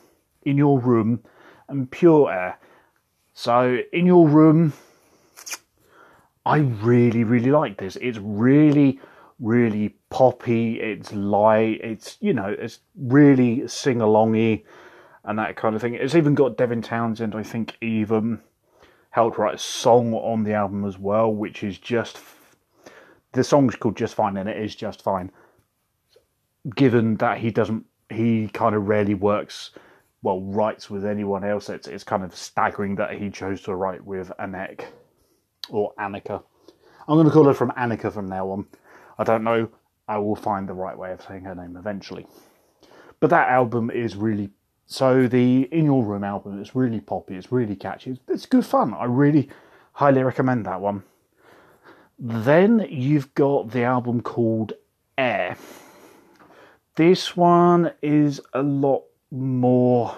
In 0.43 0.57
Your 0.57 0.79
Room, 0.79 1.21
and 1.67 1.89
Pure 1.91 2.31
Air. 2.31 2.59
So, 3.33 3.79
In 3.93 4.05
Your 4.05 4.27
Room, 4.27 4.73
I 6.45 6.59
really, 6.59 7.23
really 7.23 7.51
like 7.51 7.77
this. 7.77 7.97
It's 7.97 8.17
really, 8.17 8.99
really 9.39 9.95
poppy. 10.09 10.79
It's 10.79 11.13
light. 11.13 11.81
It's, 11.83 12.17
you 12.19 12.33
know, 12.33 12.55
it's 12.57 12.79
really 12.95 13.67
sing 13.67 13.99
alongy 13.99 14.63
and 15.23 15.37
that 15.39 15.55
kind 15.55 15.75
of 15.75 15.81
thing. 15.81 15.93
It's 15.93 16.15
even 16.15 16.35
got 16.35 16.57
Devin 16.57 16.81
Townsend, 16.81 17.35
I 17.35 17.43
think, 17.43 17.77
even 17.81 18.39
helped 19.11 19.37
write 19.37 19.55
a 19.55 19.59
song 19.59 20.13
on 20.13 20.43
the 20.43 20.53
album 20.53 20.85
as 20.85 20.97
well, 20.97 21.33
which 21.33 21.63
is 21.63 21.77
just 21.77 22.19
the 23.33 23.43
song's 23.43 23.75
called 23.75 23.97
Just 23.97 24.15
Fine, 24.15 24.37
and 24.37 24.49
it 24.49 24.57
is 24.57 24.75
just 24.75 25.01
fine. 25.01 25.31
Given 26.75 27.15
that 27.17 27.37
he 27.37 27.51
doesn't, 27.51 27.85
he 28.09 28.47
kind 28.47 28.73
of 28.75 28.87
rarely 28.87 29.13
works, 29.13 29.71
well, 30.21 30.41
writes 30.41 30.89
with 30.89 31.05
anyone 31.05 31.43
else. 31.43 31.69
It's 31.69 31.87
it's 31.87 32.03
kind 32.03 32.23
of 32.23 32.35
staggering 32.35 32.95
that 32.95 33.13
he 33.13 33.29
chose 33.29 33.61
to 33.63 33.75
write 33.75 34.03
with 34.03 34.31
Anek 34.39 34.85
or 35.69 35.93
Annika. 35.99 36.41
I'm 37.07 37.15
going 37.15 37.27
to 37.27 37.31
call 37.31 37.45
her 37.45 37.53
from 37.53 37.71
Annika 37.71 38.11
from 38.11 38.27
now 38.27 38.49
on. 38.49 38.65
I 39.17 39.23
don't 39.23 39.43
know. 39.43 39.69
I 40.07 40.17
will 40.17 40.35
find 40.35 40.67
the 40.67 40.73
right 40.73 40.97
way 40.97 41.11
of 41.11 41.21
saying 41.21 41.43
her 41.43 41.55
name 41.55 41.75
eventually. 41.75 42.25
But 43.19 43.29
that 43.31 43.49
album 43.49 43.89
is 43.89 44.15
really 44.15 44.51
so 44.85 45.27
the 45.27 45.63
In 45.63 45.83
Your 45.83 46.03
Room 46.03 46.23
album 46.23 46.61
is 46.61 46.73
really 46.73 47.01
poppy, 47.01 47.35
it's 47.35 47.51
really 47.51 47.75
catchy, 47.75 48.11
it's, 48.11 48.21
it's 48.29 48.45
good 48.45 48.65
fun. 48.65 48.93
I 48.93 49.03
really 49.03 49.49
highly 49.91 50.23
recommend 50.23 50.65
that 50.65 50.79
one. 50.79 51.03
Then 52.17 52.87
you've 52.89 53.33
got 53.35 53.71
the 53.71 53.83
album 53.83 54.21
called 54.21 54.73
Air. 55.17 55.57
This 56.95 57.35
one 57.35 57.91
is 58.01 58.39
a 58.53 58.61
lot 58.61 59.03
more 59.29 60.15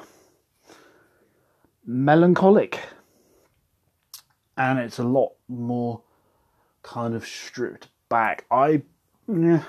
melancholic 1.83 2.79
and 4.55 4.77
it's 4.77 4.99
a 4.99 5.03
lot 5.03 5.31
more 5.47 6.01
kind 6.83 7.15
of 7.15 7.25
stripped 7.25 7.87
back. 8.09 8.45
I 8.51 8.81
eh, 9.31 9.61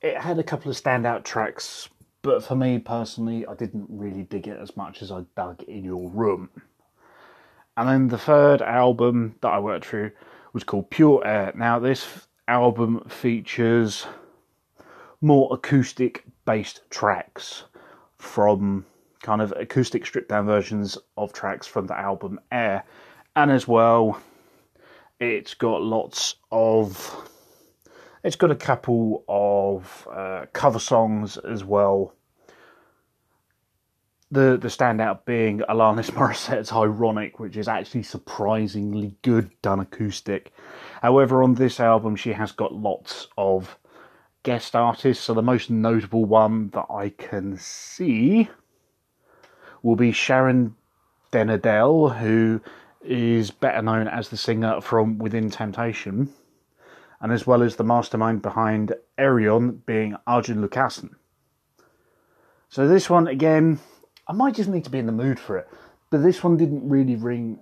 it 0.00 0.16
had 0.16 0.38
a 0.38 0.44
couple 0.44 0.70
of 0.70 0.76
standout 0.76 1.24
tracks 1.24 1.88
but 2.22 2.44
for 2.44 2.54
me 2.54 2.78
personally, 2.78 3.46
I 3.46 3.54
didn't 3.54 3.86
really 3.88 4.24
dig 4.24 4.46
it 4.46 4.58
as 4.60 4.76
much 4.76 5.02
as 5.02 5.10
I 5.10 5.24
dug 5.36 5.62
in 5.62 5.84
your 5.84 6.10
room. 6.10 6.50
And 7.76 7.88
then 7.88 8.08
the 8.08 8.18
third 8.18 8.60
album 8.60 9.36
that 9.40 9.48
I 9.48 9.58
worked 9.58 9.86
through 9.86 10.10
was 10.52 10.64
called 10.64 10.90
Pure 10.90 11.26
Air. 11.26 11.52
Now, 11.56 11.78
this 11.78 12.26
album 12.46 13.04
features 13.08 14.06
more 15.22 15.48
acoustic 15.52 16.24
based 16.44 16.82
tracks 16.90 17.64
from 18.18 18.84
kind 19.22 19.40
of 19.40 19.52
acoustic 19.56 20.04
stripped 20.04 20.28
down 20.28 20.44
versions 20.44 20.98
of 21.16 21.32
tracks 21.32 21.66
from 21.66 21.86
the 21.86 21.98
album 21.98 22.38
Air. 22.52 22.84
And 23.34 23.50
as 23.50 23.66
well, 23.66 24.20
it's 25.20 25.52
got 25.54 25.82
lots 25.82 26.36
of 26.50 27.28
it's 28.24 28.36
got 28.36 28.50
a 28.50 28.56
couple 28.56 29.24
of 29.28 30.08
uh, 30.10 30.46
cover 30.52 30.78
songs 30.78 31.36
as 31.36 31.62
well. 31.62 32.14
The 34.30 34.56
the 34.60 34.68
standout 34.68 35.24
being 35.26 35.60
Alanis 35.68 36.10
Morissette's 36.14 36.72
"Ironic," 36.72 37.38
which 37.38 37.56
is 37.56 37.68
actually 37.68 38.02
surprisingly 38.02 39.14
good 39.22 39.50
done 39.62 39.80
acoustic. 39.80 40.52
However, 41.02 41.42
on 41.42 41.54
this 41.54 41.78
album, 41.78 42.16
she 42.16 42.32
has 42.32 42.52
got 42.52 42.74
lots 42.74 43.28
of 43.36 43.78
guest 44.42 44.74
artists. 44.74 45.24
So 45.24 45.34
the 45.34 45.42
most 45.42 45.68
notable 45.68 46.24
one 46.24 46.68
that 46.70 46.86
I 46.90 47.10
can 47.10 47.58
see 47.58 48.48
will 49.82 49.96
be 49.96 50.12
Sharon 50.12 50.76
den 51.30 51.50
Adel, 51.50 52.10
who 52.10 52.60
is 53.02 53.50
better 53.50 53.82
known 53.82 54.08
as 54.08 54.28
the 54.28 54.36
singer 54.36 54.80
from 54.80 55.18
Within 55.18 55.50
Temptation 55.50 56.32
and 57.20 57.32
as 57.32 57.46
well 57.46 57.62
as 57.62 57.76
the 57.76 57.84
mastermind 57.84 58.42
behind 58.42 58.94
Ayreon 59.18 59.84
being 59.86 60.16
Arjen 60.26 60.66
Lucassen. 60.66 61.14
So 62.68 62.88
this 62.88 63.10
one 63.10 63.26
again, 63.26 63.78
I 64.26 64.32
might 64.32 64.54
just 64.54 64.68
need 64.68 64.84
to 64.84 64.90
be 64.90 64.98
in 64.98 65.06
the 65.06 65.12
mood 65.12 65.38
for 65.38 65.58
it, 65.58 65.68
but 66.10 66.22
this 66.22 66.42
one 66.42 66.56
didn't 66.56 66.88
really 66.88 67.16
ring 67.16 67.58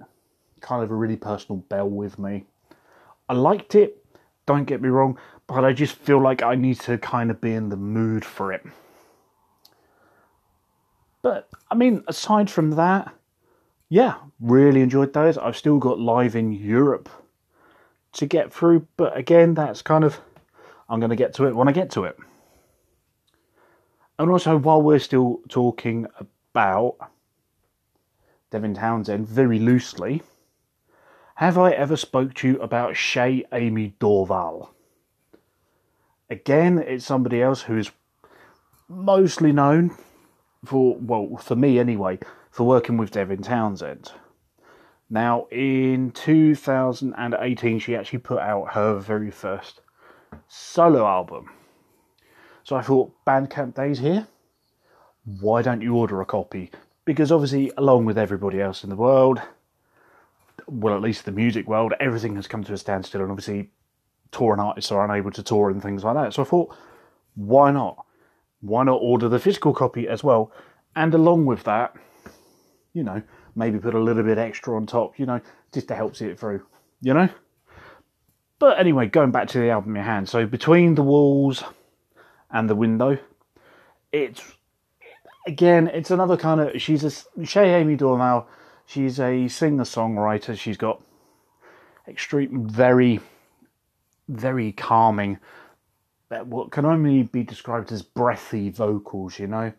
kind 0.60 0.82
of 0.82 0.90
a 0.90 0.94
really 0.94 1.16
personal 1.16 1.58
bell 1.68 1.88
with 1.88 2.18
me. 2.18 2.44
I 3.28 3.34
liked 3.34 3.74
it, 3.74 4.04
don't 4.46 4.64
get 4.64 4.80
me 4.80 4.88
wrong, 4.88 5.18
but 5.46 5.64
I 5.64 5.72
just 5.72 5.94
feel 5.96 6.20
like 6.20 6.42
I 6.42 6.54
need 6.54 6.80
to 6.80 6.98
kind 6.98 7.30
of 7.30 7.40
be 7.40 7.52
in 7.52 7.68
the 7.68 7.76
mood 7.76 8.24
for 8.24 8.52
it. 8.52 8.64
But 11.22 11.48
I 11.70 11.74
mean, 11.74 12.04
aside 12.06 12.50
from 12.50 12.72
that, 12.72 13.12
yeah, 13.88 14.16
really 14.40 14.80
enjoyed 14.80 15.12
those. 15.12 15.38
I've 15.38 15.56
still 15.56 15.78
got 15.78 15.98
live 15.98 16.36
in 16.36 16.52
Europe 16.52 17.08
to 18.12 18.26
get 18.26 18.52
through. 18.52 18.86
But 18.96 19.16
again, 19.16 19.54
that's 19.54 19.82
kind 19.82 20.04
of, 20.04 20.20
I'm 20.88 21.00
going 21.00 21.10
to 21.10 21.16
get 21.16 21.34
to 21.34 21.46
it 21.46 21.56
when 21.56 21.68
I 21.68 21.72
get 21.72 21.90
to 21.92 22.04
it. 22.04 22.16
And 24.18 24.30
also, 24.30 24.56
while 24.56 24.82
we're 24.82 24.98
still 24.98 25.40
talking 25.48 26.06
about 26.20 26.96
Devin 28.50 28.74
Townsend 28.74 29.28
very 29.28 29.58
loosely, 29.58 30.22
have 31.36 31.56
I 31.56 31.70
ever 31.70 31.96
spoke 31.96 32.34
to 32.34 32.48
you 32.48 32.60
about 32.60 32.94
Ché 32.94 33.44
Aimee 33.52 33.94
Dorval? 34.00 34.70
again, 36.30 36.78
it's 36.78 37.04
somebody 37.04 37.42
else 37.42 37.62
who 37.62 37.76
is 37.78 37.90
mostly 38.88 39.52
known 39.52 39.96
for, 40.64 40.96
well, 40.96 41.36
for 41.36 41.56
me 41.56 41.78
anyway, 41.78 42.18
for 42.58 42.64
working 42.64 42.96
with 42.96 43.12
Devin 43.12 43.40
Townsend. 43.40 44.10
Now, 45.08 45.46
in 45.52 46.10
2018, 46.10 47.78
she 47.78 47.94
actually 47.94 48.18
put 48.18 48.40
out 48.40 48.72
her 48.72 48.98
very 48.98 49.30
first 49.30 49.80
solo 50.48 51.06
album. 51.06 51.50
So 52.64 52.74
I 52.74 52.82
thought, 52.82 53.14
Bandcamp 53.24 53.76
Days 53.76 54.00
here, 54.00 54.26
why 55.40 55.62
don't 55.62 55.82
you 55.82 55.94
order 55.94 56.20
a 56.20 56.26
copy? 56.26 56.72
Because 57.04 57.30
obviously, 57.30 57.70
along 57.78 58.06
with 58.06 58.18
everybody 58.18 58.60
else 58.60 58.82
in 58.82 58.90
the 58.90 58.96
world, 58.96 59.40
well, 60.66 60.96
at 60.96 61.00
least 61.00 61.26
the 61.26 61.30
music 61.30 61.68
world, 61.68 61.94
everything 62.00 62.34
has 62.34 62.48
come 62.48 62.64
to 62.64 62.72
a 62.72 62.76
standstill, 62.76 63.20
and 63.20 63.30
obviously, 63.30 63.70
touring 64.32 64.58
artists 64.58 64.90
are 64.90 65.04
unable 65.04 65.30
to 65.30 65.44
tour 65.44 65.70
and 65.70 65.80
things 65.80 66.02
like 66.02 66.16
that. 66.16 66.34
So 66.34 66.42
I 66.42 66.46
thought, 66.46 66.76
why 67.36 67.70
not? 67.70 68.04
Why 68.62 68.82
not 68.82 68.98
order 69.00 69.28
the 69.28 69.38
physical 69.38 69.72
copy 69.72 70.08
as 70.08 70.24
well? 70.24 70.50
And 70.96 71.14
along 71.14 71.44
with 71.46 71.62
that, 71.62 71.94
you 72.98 73.04
know, 73.04 73.22
maybe 73.54 73.78
put 73.78 73.94
a 73.94 73.98
little 74.00 74.24
bit 74.24 74.38
extra 74.38 74.74
on 74.74 74.84
top, 74.84 75.20
you 75.20 75.24
know, 75.24 75.40
just 75.72 75.86
to 75.86 75.94
help 75.94 76.16
see 76.16 76.26
it 76.26 76.40
through, 76.40 76.66
you 77.00 77.14
know? 77.14 77.28
But 78.58 78.80
anyway, 78.80 79.06
going 79.06 79.30
back 79.30 79.46
to 79.48 79.60
the 79.60 79.70
album 79.70 79.96
in 79.96 80.02
hand. 80.02 80.28
So 80.28 80.44
between 80.44 80.96
the 80.96 81.04
walls 81.04 81.62
and 82.50 82.68
the 82.68 82.74
window, 82.74 83.18
it's 84.10 84.42
again, 85.46 85.86
it's 85.86 86.10
another 86.10 86.36
kind 86.36 86.60
of. 86.60 86.82
She's 86.82 87.04
a 87.04 87.40
Ché 87.42 87.80
Aimee 87.80 87.96
Dorval. 87.96 88.46
She's 88.84 89.20
a 89.20 89.46
singer 89.46 89.84
songwriter. 89.84 90.58
She's 90.58 90.76
got 90.76 91.00
extreme, 92.08 92.68
very, 92.68 93.20
very 94.28 94.72
calming. 94.72 95.38
What 96.30 96.72
can 96.72 96.84
only 96.84 97.22
be 97.22 97.44
described 97.44 97.92
as 97.92 98.02
breathy 98.02 98.70
vocals. 98.70 99.38
You 99.38 99.46
know, 99.46 99.72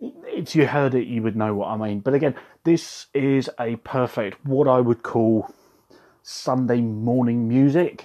if 0.00 0.54
you 0.54 0.66
heard 0.66 0.94
it, 0.94 1.06
you 1.06 1.22
would 1.22 1.36
know 1.36 1.54
what 1.54 1.68
I 1.68 1.76
mean. 1.76 2.00
But 2.00 2.14
again, 2.14 2.34
this 2.64 3.06
is 3.14 3.50
a 3.58 3.76
perfect, 3.76 4.44
what 4.44 4.68
I 4.68 4.80
would 4.80 5.02
call 5.02 5.52
Sunday 6.22 6.80
morning 6.80 7.48
music. 7.48 8.04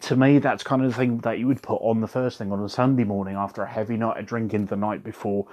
To 0.00 0.16
me, 0.16 0.38
that's 0.38 0.62
kind 0.62 0.82
of 0.82 0.90
the 0.90 0.96
thing 0.96 1.18
that 1.18 1.38
you 1.38 1.46
would 1.46 1.62
put 1.62 1.82
on 1.82 2.00
the 2.00 2.08
first 2.08 2.38
thing 2.38 2.52
on 2.52 2.62
a 2.62 2.68
Sunday 2.68 3.04
morning 3.04 3.36
after 3.36 3.62
a 3.62 3.68
heavy 3.68 3.96
night 3.96 4.18
of 4.18 4.26
drinking 4.26 4.66
the 4.66 4.76
night 4.76 5.02
before, 5.02 5.46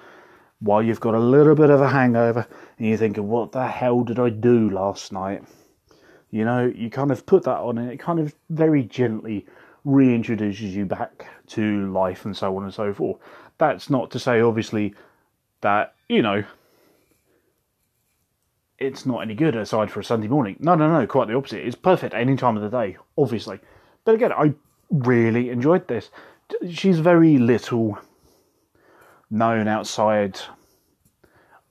while 0.59 0.81
you've 0.81 0.99
got 0.99 1.13
a 1.13 1.19
little 1.19 1.55
bit 1.55 1.69
of 1.69 1.81
a 1.81 1.89
hangover 1.89 2.47
and 2.77 2.87
you're 2.87 2.97
thinking, 2.97 3.27
what 3.27 3.51
the 3.51 3.67
hell 3.67 4.03
did 4.03 4.19
I 4.19 4.29
do 4.29 4.69
last 4.69 5.11
night? 5.11 5.43
You 6.29 6.45
know, 6.45 6.71
you 6.73 6.89
kind 6.89 7.11
of 7.11 7.25
put 7.25 7.43
that 7.43 7.57
on 7.57 7.77
and 7.77 7.91
it 7.91 7.97
kind 7.97 8.19
of 8.19 8.35
very 8.49 8.83
gently 8.83 9.45
reintroduces 9.85 10.71
you 10.71 10.85
back 10.85 11.25
to 11.47 11.91
life 11.91 12.25
and 12.25 12.35
so 12.35 12.55
on 12.57 12.63
and 12.63 12.73
so 12.73 12.93
forth. 12.93 13.17
That's 13.57 13.89
not 13.89 14.11
to 14.11 14.19
say, 14.19 14.41
obviously, 14.41 14.93
that, 15.67 15.95
you 16.07 16.21
know, 16.21 16.45
it's 18.77 19.05
not 19.05 19.19
any 19.19 19.35
good 19.35 19.53
aside 19.53 19.91
for 19.91 19.99
a 19.99 20.03
Sunday 20.03 20.29
morning. 20.29 20.55
No, 20.61 20.75
no, 20.75 20.89
no, 20.89 21.05
quite 21.05 21.27
the 21.27 21.35
opposite. 21.35 21.65
It's 21.65 21.75
perfect 21.75 22.13
any 22.13 22.37
time 22.37 22.55
of 22.55 22.63
the 22.63 22.69
day, 22.69 22.95
obviously. 23.17 23.59
But 24.05 24.15
again, 24.15 24.31
I 24.31 24.53
really 24.89 25.49
enjoyed 25.49 25.89
this. 25.89 26.09
She's 26.71 26.99
very 26.99 27.37
little 27.37 27.99
known 29.29 29.67
outside 29.67 30.39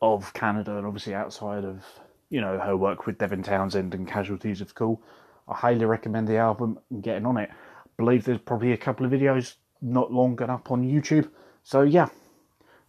of 0.03 0.35
Canada 0.35 0.77
and 0.77 0.87
obviously 0.87 1.15
outside 1.15 1.65
of, 1.65 1.83
you 2.29 2.43
know, 2.43 2.59
her 2.59 2.77
work 2.77 3.07
with 3.07 3.17
Devin 3.17 3.43
Townsend 3.43 3.95
and 3.95 4.07
Casualties 4.07 4.61
of 4.61 4.75
Cool. 4.75 5.01
I 5.49 5.55
highly 5.55 5.87
recommend 5.87 6.29
the 6.29 6.37
album 6.37 6.79
and 6.91 7.03
getting 7.03 7.25
on 7.25 7.39
it. 7.39 7.49
I 7.51 7.89
believe 7.97 8.25
there's 8.25 8.41
probably 8.41 8.73
a 8.73 8.77
couple 8.77 9.07
of 9.07 9.13
videos 9.13 9.55
not 9.81 10.13
long 10.13 10.39
up 10.43 10.71
on 10.71 10.85
YouTube. 10.85 11.31
So 11.63 11.81
yeah, 11.81 12.09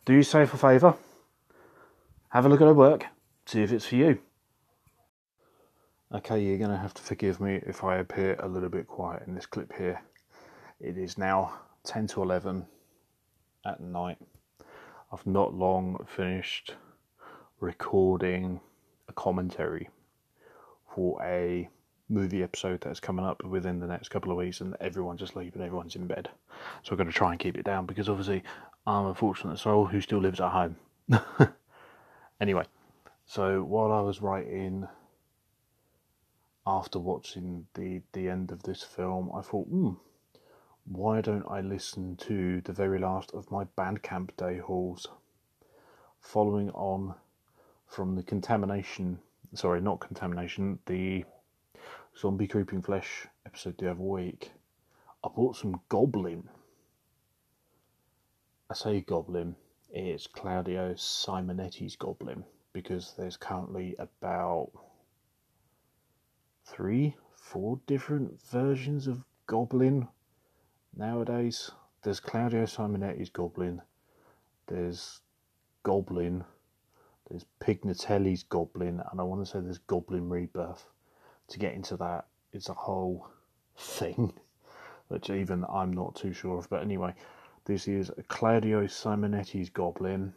do 0.07 0.13
yourself 0.13 0.53
a 0.53 0.57
favour, 0.57 0.95
have 2.29 2.45
a 2.45 2.49
look 2.49 2.61
at 2.61 2.67
her 2.67 2.73
work, 2.73 3.07
see 3.45 3.61
if 3.61 3.73
it's 3.73 3.85
for 3.85 3.97
you. 3.97 4.17
Okay, 6.15 6.41
you're 6.41 6.57
going 6.57 6.71
to 6.71 6.77
have 6.77 6.93
to 6.93 7.01
forgive 7.01 7.41
me 7.41 7.59
if 7.67 7.83
I 7.83 7.97
appear 7.97 8.37
a 8.39 8.47
little 8.47 8.69
bit 8.69 8.87
quiet 8.87 9.23
in 9.27 9.35
this 9.35 9.45
clip 9.45 9.73
here. 9.77 10.01
It 10.79 10.97
is 10.97 11.17
now 11.17 11.59
10 11.83 12.07
to 12.07 12.23
11 12.23 12.65
at 13.65 13.81
night. 13.81 14.17
I've 15.11 15.27
not 15.27 15.53
long 15.53 16.05
finished 16.07 16.75
recording 17.59 18.61
a 19.09 19.11
commentary 19.11 19.89
for 20.95 21.21
a 21.21 21.67
movie 22.07 22.43
episode 22.43 22.79
that's 22.79 23.01
coming 23.01 23.25
up 23.25 23.43
within 23.43 23.81
the 23.81 23.87
next 23.87 24.07
couple 24.07 24.31
of 24.31 24.37
weeks, 24.37 24.61
and 24.61 24.73
everyone's 24.79 25.21
asleep 25.21 25.55
and 25.55 25.63
everyone's 25.63 25.97
in 25.97 26.07
bed. 26.07 26.29
So 26.83 26.91
I'm 26.91 26.97
going 26.97 27.07
to 27.07 27.13
try 27.13 27.31
and 27.31 27.39
keep 27.39 27.57
it 27.57 27.65
down 27.65 27.85
because 27.85 28.07
obviously 28.07 28.43
I'm 28.87 29.07
a 29.07 29.13
fortunate 29.13 29.59
soul 29.59 29.85
who 29.85 29.99
still 29.99 30.19
lives 30.19 30.39
at 30.39 30.49
home. 30.49 30.77
anyway, 32.39 32.63
so 33.25 33.61
while 33.61 33.91
I 33.91 33.99
was 33.99 34.21
writing 34.21 34.87
after 36.65 36.97
watching 36.97 37.67
the 37.73 38.01
the 38.13 38.29
end 38.29 38.49
of 38.49 38.63
this 38.63 38.83
film, 38.83 39.29
I 39.35 39.41
thought, 39.41 39.67
hmm, 39.67 39.95
why 40.85 41.19
don't 41.19 41.45
I 41.49 41.59
listen 41.59 42.15
to 42.27 42.61
the 42.61 42.71
very 42.71 42.97
last 42.97 43.33
of 43.33 43.51
my 43.51 43.65
Bandcamp 43.77 44.37
day 44.37 44.59
hauls, 44.59 45.05
following 46.21 46.69
on 46.69 47.13
from 47.87 48.15
the 48.15 48.23
contamination. 48.23 49.19
Sorry, 49.53 49.81
not 49.81 49.99
contamination. 49.99 50.79
The 50.85 51.25
zombie 52.17 52.47
creeping 52.47 52.83
flesh 52.83 53.27
episode 53.45 53.79
the 53.79 53.91
other 53.91 54.01
week. 54.01 54.53
I 55.25 55.27
bought 55.27 55.57
some 55.57 55.81
Goblin 55.89 56.47
I 58.69 58.73
say 58.73 58.99
Goblin, 58.99 59.55
it's 59.89 60.27
Claudio 60.27 60.93
Simonetti's 60.93 61.95
Goblin 61.95 62.43
because 62.73 63.13
there's 63.17 63.37
currently 63.37 63.95
about 63.97 64.71
three, 66.65 67.15
four 67.33 67.79
different 67.87 68.41
versions 68.41 69.07
of 69.07 69.23
Goblin 69.45 70.09
nowadays. 70.93 71.71
There's 72.03 72.19
Claudio 72.19 72.65
Simonetti's 72.65 73.29
Goblin, 73.29 73.81
there's 74.65 75.21
Goblin, 75.83 76.43
there's 77.29 77.45
Pignatelli's 77.61 78.43
Goblin, 78.43 79.01
and 79.09 79.21
I 79.21 79.23
want 79.23 79.45
to 79.45 79.49
say 79.49 79.61
there's 79.61 79.77
Goblin 79.77 80.27
Rebirth. 80.27 80.85
To 81.47 81.57
get 81.59 81.73
into 81.73 81.95
that, 81.97 82.25
it's 82.51 82.67
a 82.67 82.73
whole 82.73 83.29
thing, 83.77 84.33
which 85.07 85.29
even 85.29 85.63
I'm 85.69 85.93
not 85.93 86.17
too 86.17 86.33
sure 86.33 86.57
of. 86.57 86.69
But 86.69 86.81
anyway, 86.81 87.13
this 87.67 87.85
is 87.89 88.09
Claudio 88.29 88.85
Simonetti's 88.85 89.69
Goblin. 89.69 90.33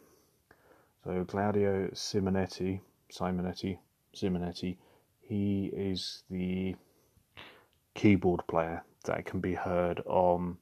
So 1.05 1.23
Claudio 1.23 1.87
Simonetti, 1.93 2.81
Simonetti, 3.09 3.77
Simonetti, 4.13 4.75
he 5.21 5.71
is 5.73 6.23
the 6.29 6.75
keyboard 7.95 8.41
player 8.47 8.83
that 9.05 9.23
can 9.23 9.39
be 9.39 9.53
heard 9.53 10.01
on 10.05 10.57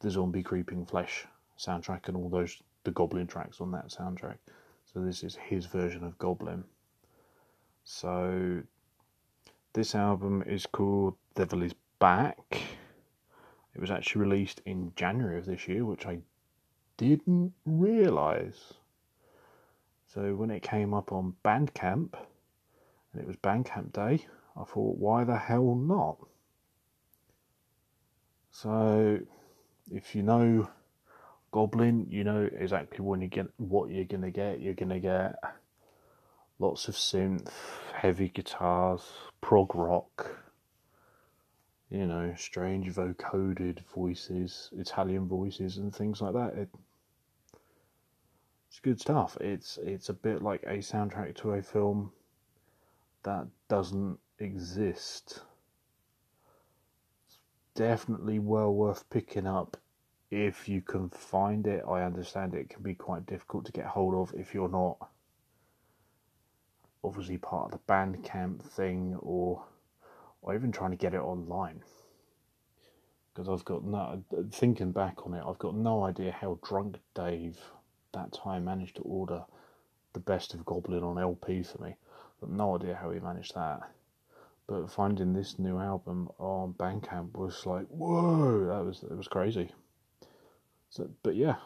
the 0.00 0.10
Zombie 0.10 0.42
Creeping 0.42 0.84
Flesh 0.84 1.24
soundtrack 1.58 2.08
and 2.08 2.16
all 2.18 2.28
those 2.28 2.62
the 2.84 2.90
Goblin 2.90 3.26
tracks 3.26 3.62
on 3.62 3.70
that 3.70 3.88
soundtrack. 3.88 4.36
So 4.92 5.00
this 5.00 5.24
is 5.24 5.34
his 5.36 5.64
version 5.64 6.04
of 6.04 6.18
Goblin. 6.18 6.62
So 7.84 8.60
this 9.72 9.94
album 9.94 10.44
is 10.46 10.66
called 10.66 11.14
Devil 11.34 11.62
is 11.62 11.72
Back. 11.98 12.75
It 13.76 13.80
was 13.82 13.90
actually 13.90 14.22
released 14.22 14.62
in 14.64 14.94
January 14.96 15.36
of 15.36 15.44
this 15.44 15.68
year, 15.68 15.84
which 15.84 16.06
I 16.06 16.20
didn't 16.96 17.52
realise. 17.66 18.72
So 20.06 20.34
when 20.34 20.50
it 20.50 20.62
came 20.62 20.94
up 20.94 21.12
on 21.12 21.34
Bandcamp, 21.44 22.14
and 23.12 23.22
it 23.22 23.26
was 23.26 23.36
Bandcamp 23.36 23.92
Day, 23.92 24.24
I 24.56 24.64
thought, 24.64 24.96
why 24.96 25.24
the 25.24 25.36
hell 25.36 25.74
not? 25.74 26.16
So, 28.50 29.20
if 29.92 30.14
you 30.14 30.22
know 30.22 30.70
Goblin, 31.52 32.06
you 32.08 32.24
know 32.24 32.48
exactly 32.58 33.04
when 33.04 33.20
you 33.20 33.28
get 33.28 33.48
what 33.58 33.90
you're 33.90 34.06
gonna 34.06 34.30
get. 34.30 34.60
You're 34.60 34.72
gonna 34.72 35.00
get 35.00 35.34
lots 36.58 36.88
of 36.88 36.94
synth, 36.94 37.50
heavy 37.94 38.30
guitars, 38.30 39.02
prog 39.42 39.74
rock, 39.74 40.35
you 41.90 42.06
know, 42.06 42.34
strange 42.36 42.92
vocoded 42.92 43.80
voices, 43.94 44.70
Italian 44.76 45.26
voices, 45.26 45.76
and 45.78 45.94
things 45.94 46.20
like 46.20 46.34
that. 46.34 46.54
It, 46.54 46.68
it's 48.68 48.80
good 48.80 49.00
stuff. 49.00 49.36
It's 49.40 49.78
it's 49.82 50.08
a 50.08 50.14
bit 50.14 50.42
like 50.42 50.62
a 50.64 50.78
soundtrack 50.78 51.36
to 51.36 51.52
a 51.52 51.62
film 51.62 52.12
that 53.22 53.46
doesn't 53.68 54.18
exist. 54.38 55.40
It's 57.26 57.38
definitely 57.74 58.38
well 58.38 58.72
worth 58.72 59.08
picking 59.10 59.46
up 59.46 59.76
if 60.30 60.68
you 60.68 60.82
can 60.82 61.08
find 61.10 61.66
it. 61.66 61.84
I 61.88 62.02
understand 62.02 62.54
it 62.54 62.68
can 62.68 62.82
be 62.82 62.94
quite 62.94 63.26
difficult 63.26 63.64
to 63.66 63.72
get 63.72 63.86
hold 63.86 64.14
of 64.14 64.34
if 64.38 64.52
you're 64.52 64.68
not 64.68 64.96
obviously 67.04 67.38
part 67.38 67.72
of 67.72 67.78
the 67.78 67.92
Bandcamp 67.92 68.60
thing 68.60 69.16
or 69.20 69.62
or 70.46 70.54
even 70.54 70.72
trying 70.72 70.92
to 70.92 70.96
get 70.96 71.14
it 71.14 71.20
online. 71.20 71.82
because 73.34 73.48
I've 73.50 73.64
got 73.66 73.84
no 73.84 74.22
thinking 74.50 74.92
back 74.92 75.26
on 75.26 75.34
it, 75.34 75.44
I've 75.46 75.58
got 75.58 75.74
no 75.74 76.04
idea 76.04 76.32
how 76.32 76.58
drunk 76.66 76.96
Dave 77.14 77.58
that 78.14 78.32
time 78.32 78.64
managed 78.64 78.96
to 78.96 79.02
order 79.02 79.44
the 80.14 80.20
best 80.20 80.54
of 80.54 80.64
Goblin 80.64 81.02
on 81.04 81.18
LP 81.18 81.62
for 81.62 81.82
me. 81.82 81.96
I've 82.42 82.48
no 82.48 82.76
idea 82.76 82.94
how 82.94 83.10
he 83.10 83.20
managed 83.20 83.54
that. 83.54 83.80
But 84.66 84.90
finding 84.90 85.32
this 85.34 85.58
new 85.58 85.78
album 85.78 86.30
on 86.38 86.72
Bandcamp 86.74 87.36
was 87.36 87.66
like, 87.66 87.86
whoa, 87.88 88.66
that 88.66 88.84
was 88.84 89.02
it 89.02 89.16
was 89.16 89.28
crazy. 89.28 89.70
So, 90.90 91.10
but 91.22 91.36
yeah, 91.36 91.56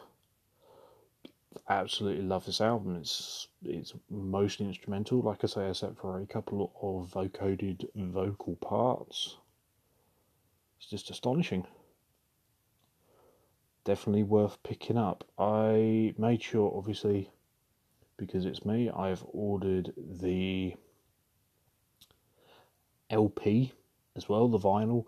absolutely 1.69 2.23
love 2.23 2.45
this 2.45 2.61
album. 2.61 2.95
It's 2.97 3.47
it's 3.63 3.93
mostly 4.09 4.67
instrumental, 4.67 5.21
like 5.21 5.43
I 5.43 5.47
say, 5.47 5.69
except 5.69 5.99
for 5.99 6.19
a 6.19 6.25
couple 6.25 6.71
of 6.81 7.11
vocoded 7.11 7.85
vocal 7.95 8.55
parts. 8.55 9.37
It's 10.79 10.89
just 10.89 11.09
astonishing. 11.09 11.67
Definitely 13.83 14.23
worth 14.23 14.61
picking 14.63 14.97
up. 14.97 15.23
I 15.37 16.13
made 16.17 16.41
sure, 16.41 16.73
obviously, 16.75 17.29
because 18.17 18.45
it's 18.45 18.65
me, 18.65 18.89
I've 18.89 19.23
ordered 19.31 19.93
the 19.97 20.75
LP 23.09 23.73
as 24.15 24.29
well, 24.29 24.47
the 24.47 24.59
vinyl. 24.59 25.05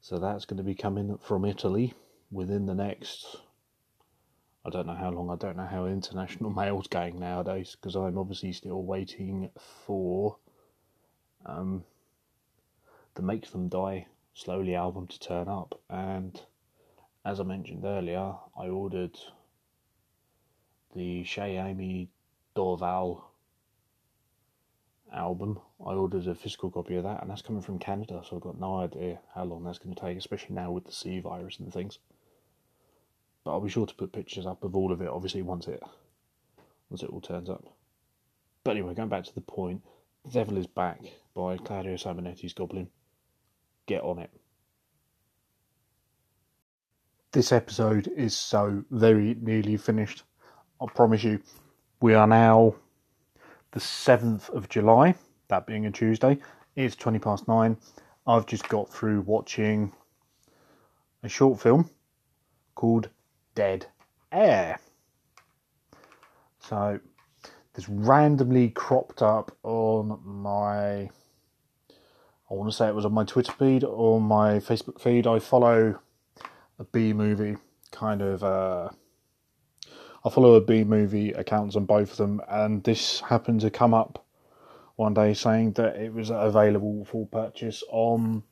So 0.00 0.18
that's 0.18 0.44
going 0.44 0.58
to 0.58 0.62
be 0.62 0.74
coming 0.74 1.18
from 1.18 1.44
Italy 1.44 1.94
within 2.30 2.66
the 2.66 2.74
next 2.74 3.38
I 4.66 4.70
don't 4.70 4.86
know 4.86 4.94
how 4.94 5.10
long. 5.10 5.30
I 5.30 5.36
don't 5.36 5.56
know 5.56 5.66
how 5.66 5.84
international 5.86 6.50
mail's 6.50 6.86
going 6.86 7.18
nowadays 7.18 7.76
because 7.78 7.96
I'm 7.96 8.16
obviously 8.16 8.52
still 8.52 8.82
waiting 8.82 9.50
for 9.86 10.38
um, 11.44 11.84
the 13.14 13.22
Make 13.22 13.50
Them 13.50 13.68
Die 13.68 14.06
slowly 14.32 14.74
album 14.74 15.06
to 15.08 15.18
turn 15.20 15.48
up. 15.48 15.78
And 15.90 16.40
as 17.26 17.40
I 17.40 17.42
mentioned 17.42 17.84
earlier, 17.84 18.34
I 18.58 18.68
ordered 18.68 19.18
the 20.94 21.24
Ché 21.24 21.62
Aimee 21.62 22.08
Dorval 22.56 23.22
album. 25.12 25.60
I 25.84 25.92
ordered 25.92 26.26
a 26.26 26.34
physical 26.34 26.70
copy 26.70 26.96
of 26.96 27.04
that, 27.04 27.20
and 27.20 27.30
that's 27.30 27.42
coming 27.42 27.62
from 27.62 27.78
Canada, 27.78 28.22
so 28.24 28.36
I've 28.36 28.42
got 28.42 28.58
no 28.58 28.78
idea 28.78 29.20
how 29.34 29.44
long 29.44 29.64
that's 29.64 29.78
going 29.78 29.94
to 29.94 30.00
take, 30.00 30.16
especially 30.16 30.54
now 30.54 30.72
with 30.72 30.86
the 30.86 30.92
C 30.92 31.20
virus 31.20 31.58
and 31.58 31.72
things. 31.72 31.98
But 33.44 33.52
I'll 33.52 33.60
be 33.60 33.68
sure 33.68 33.86
to 33.86 33.94
put 33.94 34.12
pictures 34.12 34.46
up 34.46 34.64
of 34.64 34.74
all 34.74 34.90
of 34.90 35.02
it, 35.02 35.08
obviously, 35.08 35.42
once 35.42 35.68
it 35.68 35.82
once 36.90 37.02
it 37.02 37.10
all 37.10 37.20
turns 37.20 37.50
up. 37.50 37.64
But 38.62 38.72
anyway, 38.72 38.94
going 38.94 39.08
back 39.08 39.24
to 39.24 39.34
the 39.34 39.40
point, 39.40 39.82
The 40.24 40.30
Devil 40.30 40.56
is 40.56 40.66
Back 40.66 41.00
by 41.34 41.56
Claudio 41.56 41.96
Simonetti's 41.96 42.54
Goblin. 42.54 42.88
Get 43.86 44.02
on 44.02 44.18
it. 44.18 44.30
This 47.32 47.52
episode 47.52 48.08
is 48.16 48.36
so 48.36 48.84
very 48.90 49.36
nearly 49.40 49.76
finished. 49.76 50.22
I 50.80 50.86
promise 50.86 51.24
you, 51.24 51.40
we 52.00 52.14
are 52.14 52.28
now 52.28 52.76
the 53.72 53.80
7th 53.80 54.50
of 54.50 54.68
July, 54.68 55.16
that 55.48 55.66
being 55.66 55.86
a 55.86 55.90
Tuesday. 55.90 56.38
It's 56.76 56.96
20 56.96 57.18
past 57.18 57.48
9. 57.48 57.76
I've 58.26 58.46
just 58.46 58.68
got 58.68 58.88
through 58.92 59.22
watching 59.22 59.92
a 61.22 61.28
short 61.28 61.60
film 61.60 61.90
called 62.74 63.08
dead 63.54 63.86
air. 64.32 64.78
So 66.58 67.00
this 67.74 67.88
randomly 67.88 68.70
cropped 68.70 69.22
up 69.22 69.56
on 69.62 70.20
my 70.24 71.10
I 72.50 72.54
want 72.54 72.70
to 72.70 72.76
say 72.76 72.88
it 72.88 72.94
was 72.94 73.04
on 73.04 73.12
my 73.12 73.24
Twitter 73.24 73.52
feed 73.52 73.84
or 73.84 74.20
my 74.20 74.58
Facebook 74.58 75.00
feed. 75.00 75.26
I 75.26 75.38
follow 75.38 75.98
a 76.78 76.84
B 76.84 77.12
movie 77.12 77.56
kind 77.90 78.22
of 78.22 78.42
uh, 78.42 78.90
I 80.24 80.30
follow 80.30 80.54
a 80.54 80.60
B 80.60 80.84
movie 80.84 81.32
accounts 81.32 81.76
on 81.76 81.84
both 81.84 82.12
of 82.12 82.16
them 82.16 82.40
and 82.48 82.82
this 82.84 83.20
happened 83.20 83.60
to 83.60 83.70
come 83.70 83.94
up 83.94 84.24
one 84.96 85.14
day 85.14 85.34
saying 85.34 85.72
that 85.72 85.96
it 85.96 86.12
was 86.12 86.30
available 86.30 87.04
for 87.04 87.26
purchase 87.26 87.82
on 87.90 88.42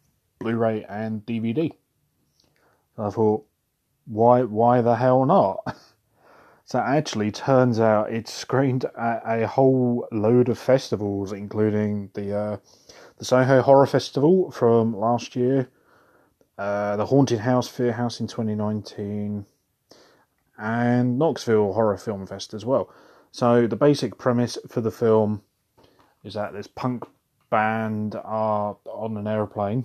Blu-ray 0.41 0.85
and 0.89 1.25
DVD. 1.25 1.71
So 2.97 3.05
I 3.05 3.11
thought 3.11 3.47
why 4.07 4.43
why 4.43 4.81
the 4.81 4.97
hell 4.97 5.25
not? 5.25 5.77
So 6.65 6.79
actually 6.79 7.31
turns 7.31 7.79
out 7.79 8.11
it's 8.11 8.33
screened 8.33 8.87
at 8.97 9.23
a 9.27 9.47
whole 9.47 10.09
load 10.11 10.49
of 10.49 10.59
festivals, 10.59 11.31
including 11.31 12.09
the 12.15 12.35
uh, 12.35 12.57
the 13.19 13.27
Soho 13.27 13.61
Horror 13.61 13.87
Festival 13.87 14.51
from 14.51 14.97
last 14.97 15.37
year, 15.37 15.69
uh, 16.57 16.97
the 16.97 17.05
Haunted 17.05 17.41
House 17.41 17.69
Fear 17.69 17.93
House 17.93 18.21
in 18.21 18.27
2019, 18.27 19.45
and 20.57 21.19
Knoxville 21.19 21.75
Horror 21.75 21.99
Film 21.99 22.27
Fest 22.27 22.55
as 22.55 22.65
well. 22.65 22.91
So 23.33 23.67
the 23.67 23.77
basic 23.77 24.17
premise 24.17 24.57
for 24.67 24.81
the 24.81 24.91
film 24.91 25.43
is 26.25 26.33
that 26.33 26.55
this 26.55 26.69
punk 26.69 27.05
band 27.51 28.15
are 28.25 28.79
on 28.87 29.17
an 29.19 29.27
aeroplane 29.27 29.85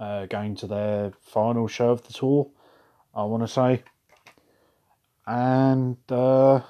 uh, 0.00 0.24
going 0.24 0.54
to 0.56 0.66
their 0.66 1.12
final 1.20 1.68
show 1.68 1.90
of 1.90 2.06
the 2.06 2.12
tour 2.14 2.48
I 3.16 3.24
want 3.24 3.42
to 3.42 3.48
say. 3.48 3.82
And 5.26 5.96
uh, 6.08 6.60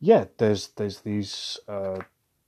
yeah, 0.00 0.26
there's 0.38 0.68
there's 0.68 1.00
these 1.00 1.58
uh, 1.68 1.98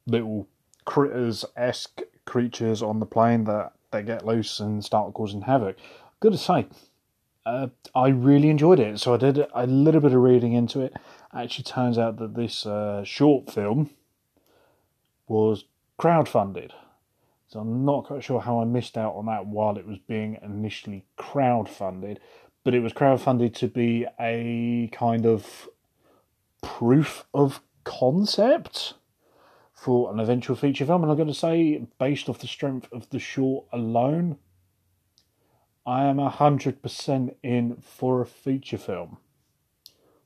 little 0.07 0.49
critters 0.85 1.45
esque 1.57 2.01
creatures 2.25 2.83
on 2.83 3.01
the 3.01 3.07
plane 3.07 3.45
that 3.45 3.73
they 3.91 4.03
get 4.03 4.25
loose 4.25 4.61
and 4.61 4.85
start 4.85 5.13
causing 5.13 5.43
havoc. 5.43 5.77
Good 6.21 6.33
to 6.33 6.39
say, 6.39 6.67
uh, 7.45 7.69
I 7.95 8.09
really 8.09 8.49
enjoyed 8.49 8.81
it. 8.81 8.99
So 9.01 9.15
I 9.15 9.17
did 9.17 9.45
a 9.53 9.67
little 9.67 10.01
bit 10.01 10.13
of 10.13 10.23
reading 10.23 10.53
into 10.53 10.81
it. 10.81 10.95
Actually, 11.35 11.65
turns 11.65 11.99
out 11.99 12.17
that 12.19 12.35
this 12.35 12.65
uh, 12.65 13.05
short 13.05 13.51
film 13.51 13.91
was 15.27 15.65
crowdfunded. 15.99 16.71
So 17.53 17.61
I'm 17.61 17.85
not 17.85 18.07
quite 18.07 18.25
sure 18.25 18.41
how 18.41 18.63
I 18.63 18.65
missed 18.65 18.97
out 18.97 19.15
on 19.15 19.27
that 19.27 19.45
while 19.45 19.77
it 19.77 19.87
was 19.87 19.99
being 19.99 20.39
initially 20.43 21.05
crowdfunded, 21.19 22.17
but 22.65 22.75
it 22.75 22.81
was 22.81 22.95
crowdfunded 22.95 23.55
to 23.57 23.69
be 23.69 24.07
a 24.19 24.89
kind 24.91 25.27
of 25.27 25.69
proof 26.63 27.27
of 27.35 27.61
concept 27.85 28.95
for 29.75 30.11
an 30.11 30.19
eventual 30.19 30.57
feature 30.57 30.87
film. 30.87 31.03
And 31.03 31.13
I'm 31.13 31.19
going 31.19 31.29
to 31.29 31.35
say, 31.35 31.85
based 31.99 32.31
off 32.31 32.39
the 32.39 32.47
strength 32.47 32.89
of 32.91 33.11
the 33.11 33.19
short 33.19 33.67
alone, 33.71 34.39
I 35.85 36.05
am 36.05 36.17
100% 36.17 37.35
in 37.43 37.77
for 37.83 38.23
a 38.23 38.27
feature 38.27 38.79
film. 38.79 39.19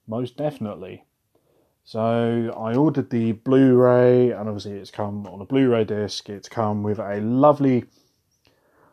Most 0.07 0.37
definitely. 0.37 1.07
So 1.89 2.53
I 2.59 2.75
ordered 2.75 3.11
the 3.11 3.31
Blu-ray, 3.31 4.33
and 4.33 4.49
obviously 4.49 4.73
it's 4.73 4.91
come 4.91 5.25
on 5.29 5.41
a 5.41 5.45
Blu-ray 5.45 5.85
disc. 5.85 6.29
It's 6.29 6.49
come 6.49 6.83
with 6.83 6.99
a 6.99 7.21
lovely 7.21 7.85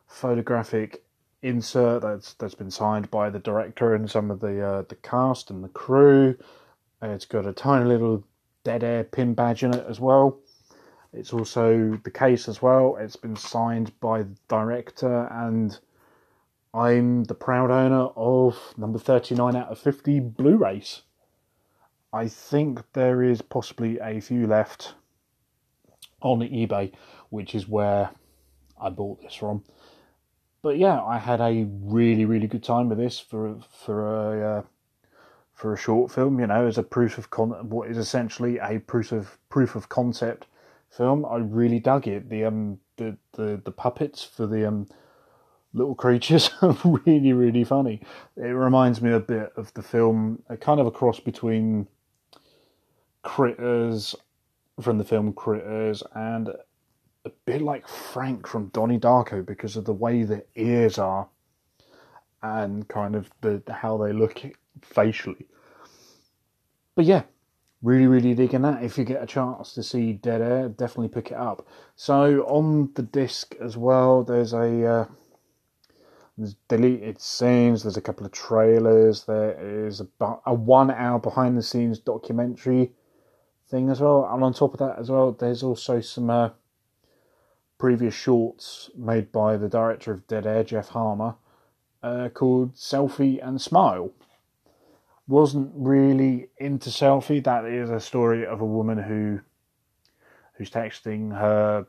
photographic 0.05 1.03
insert 1.41 2.03
that's 2.03 2.35
that's 2.35 2.53
been 2.53 2.69
signed 2.69 3.09
by 3.09 3.31
the 3.31 3.39
director 3.39 3.95
and 3.95 4.07
some 4.07 4.29
of 4.29 4.41
the 4.41 4.63
uh, 4.63 4.83
the 4.83 4.95
cast 4.97 5.49
and 5.49 5.63
the 5.63 5.69
crew. 5.69 6.37
It's 7.01 7.25
got 7.25 7.47
a 7.47 7.51
tiny 7.51 7.85
little 7.85 8.23
dead 8.63 8.83
air 8.83 9.03
pin 9.03 9.33
badge 9.33 9.63
in 9.63 9.73
it 9.73 9.87
as 9.89 9.99
well. 9.99 10.37
It's 11.13 11.33
also 11.33 11.99
the 12.03 12.11
case 12.11 12.47
as 12.47 12.61
well. 12.61 12.97
It's 12.97 13.15
been 13.15 13.35
signed 13.35 13.91
by 14.01 14.21
the 14.21 14.35
director, 14.47 15.27
and 15.31 15.79
I'm 16.75 17.23
the 17.23 17.33
proud 17.33 17.71
owner 17.71 18.09
of 18.15 18.55
number 18.77 18.99
39 18.99 19.55
out 19.55 19.69
of 19.69 19.79
50 19.79 20.19
Blu 20.19 20.57
rays. 20.57 21.01
I 22.13 22.27
think 22.27 22.81
there 22.93 23.23
is 23.23 23.41
possibly 23.41 23.97
a 23.99 24.21
few 24.21 24.45
left 24.45 24.93
on 26.21 26.39
eBay, 26.39 26.93
which 27.29 27.55
is 27.55 27.67
where 27.67 28.11
I 28.79 28.89
bought 28.89 29.23
this 29.23 29.33
from. 29.33 29.63
But 30.61 30.77
yeah, 30.77 31.01
I 31.01 31.17
had 31.17 31.41
a 31.41 31.67
really 31.67 32.25
really 32.25 32.47
good 32.47 32.63
time 32.63 32.87
with 32.87 32.99
this 32.99 33.19
for 33.19 33.57
for 33.69 34.07
a 34.07 34.59
uh, 34.59 34.61
for 35.55 35.73
a 35.73 35.77
short 35.77 36.11
film. 36.11 36.39
You 36.39 36.47
know, 36.47 36.67
as 36.67 36.77
a 36.77 36.83
proof 36.83 37.17
of 37.17 37.31
con- 37.31 37.69
what 37.69 37.89
is 37.89 37.97
essentially 37.97 38.59
a 38.59 38.79
proof 38.79 39.11
of 39.11 39.37
proof 39.49 39.75
of 39.75 39.89
concept 39.89 40.45
film. 40.89 41.25
I 41.25 41.37
really 41.37 41.79
dug 41.79 42.07
it. 42.07 42.29
The 42.29 42.45
um 42.45 42.79
the 42.97 43.17
the, 43.33 43.59
the 43.65 43.71
puppets 43.71 44.23
for 44.23 44.45
the 44.45 44.67
um 44.67 44.87
little 45.73 45.95
creatures 45.95 46.51
are 46.61 46.77
really 46.83 47.33
really 47.33 47.63
funny. 47.63 48.01
It 48.37 48.43
reminds 48.43 49.01
me 49.01 49.11
a 49.11 49.19
bit 49.19 49.51
of 49.57 49.73
the 49.73 49.81
film, 49.81 50.43
a 50.47 50.55
kind 50.57 50.79
of 50.79 50.85
a 50.85 50.91
cross 50.91 51.19
between 51.19 51.87
Critters 53.23 54.15
from 54.79 54.97
the 54.97 55.03
film 55.03 55.33
Critters 55.33 56.03
and 56.13 56.49
a 57.25 57.29
bit 57.45 57.61
like 57.61 57.87
Frank 57.87 58.47
from 58.47 58.67
Donnie 58.67 58.99
Darko 58.99 59.45
because 59.45 59.75
of 59.77 59.85
the 59.85 59.93
way 59.93 60.23
the 60.23 60.43
ears 60.55 60.97
are 60.97 61.27
and 62.41 62.87
kind 62.87 63.15
of 63.15 63.29
the 63.41 63.61
how 63.69 63.97
they 63.97 64.13
look 64.13 64.41
facially. 64.81 65.47
But 66.95 67.05
yeah, 67.05 67.23
really, 67.81 68.07
really 68.07 68.33
digging 68.33 68.63
that. 68.63 68.83
If 68.83 68.97
you 68.97 69.05
get 69.05 69.23
a 69.23 69.27
chance 69.27 69.73
to 69.73 69.83
see 69.83 70.13
Dead 70.13 70.41
Air, 70.41 70.69
definitely 70.69 71.09
pick 71.09 71.31
it 71.31 71.37
up. 71.37 71.65
So 71.95 72.41
on 72.41 72.91
the 72.95 73.03
disc 73.03 73.55
as 73.61 73.77
well, 73.77 74.23
there's 74.23 74.53
a 74.53 74.85
uh, 74.85 75.05
There's 76.37 76.55
deleted 76.67 77.21
scenes. 77.21 77.83
There's 77.83 77.97
a 77.97 78.01
couple 78.01 78.25
of 78.25 78.31
trailers. 78.31 79.23
There 79.25 79.85
is 79.87 80.01
a, 80.01 80.07
a 80.45 80.53
one-hour 80.53 81.19
behind-the-scenes 81.19 81.99
documentary 81.99 82.91
thing 83.69 83.89
as 83.89 84.01
well. 84.01 84.29
And 84.31 84.43
on 84.43 84.53
top 84.53 84.73
of 84.73 84.79
that 84.79 84.99
as 84.99 85.09
well, 85.09 85.31
there's 85.31 85.63
also 85.63 86.01
some 86.01 86.29
uh, 86.29 86.49
previous 87.77 88.13
shorts 88.13 88.89
made 88.95 89.31
by 89.31 89.57
the 89.57 89.69
director 89.69 90.11
of 90.11 90.27
Dead 90.27 90.45
Air, 90.45 90.63
Jeff 90.63 90.89
Harmer, 90.89 91.35
uh, 92.01 92.29
called 92.29 92.75
Selfie 92.75 93.45
and 93.45 93.61
Smile. 93.61 94.11
Wasn't 95.27 95.71
really 95.75 96.49
into 96.57 96.89
Selfie. 96.89 97.43
That 97.43 97.65
is 97.65 97.89
a 97.89 97.99
story 97.99 98.45
of 98.45 98.61
a 98.61 98.65
woman 98.65 98.97
who 98.97 99.39
who's 100.53 100.69
texting 100.69 101.31
her, 101.31 101.87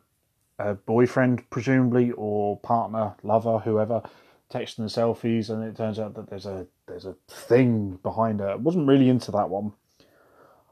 her 0.58 0.74
boyfriend, 0.74 1.48
presumably, 1.50 2.12
or 2.12 2.58
partner, 2.60 3.14
lover, 3.22 3.58
whoever, 3.58 4.02
texting 4.50 4.76
the 4.76 5.00
selfies, 5.00 5.50
and 5.50 5.62
it 5.62 5.76
turns 5.76 5.98
out 5.98 6.14
that 6.14 6.30
there's 6.30 6.46
a 6.46 6.66
there's 6.86 7.06
a 7.06 7.16
thing 7.28 7.98
behind 8.02 8.40
her. 8.40 8.56
Wasn't 8.56 8.88
really 8.88 9.08
into 9.08 9.30
that 9.32 9.50
one. 9.50 9.72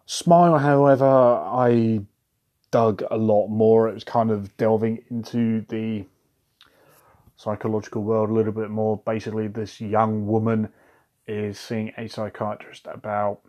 Smile, 0.06 0.58
however, 0.58 1.06
I 1.06 2.02
dug 2.70 3.02
a 3.10 3.16
lot 3.16 3.48
more. 3.48 3.88
It 3.88 3.94
was 3.94 4.04
kind 4.04 4.30
of 4.30 4.56
delving 4.56 5.04
into 5.10 5.64
the 5.68 6.04
psychological 7.36 8.02
world 8.02 8.30
a 8.30 8.34
little 8.34 8.52
bit 8.52 8.70
more. 8.70 8.96
Basically, 8.98 9.48
this 9.48 9.80
young 9.80 10.26
woman 10.26 10.68
is 11.26 11.58
seeing 11.58 11.92
a 11.96 12.08
psychiatrist 12.08 12.86
about 12.86 13.40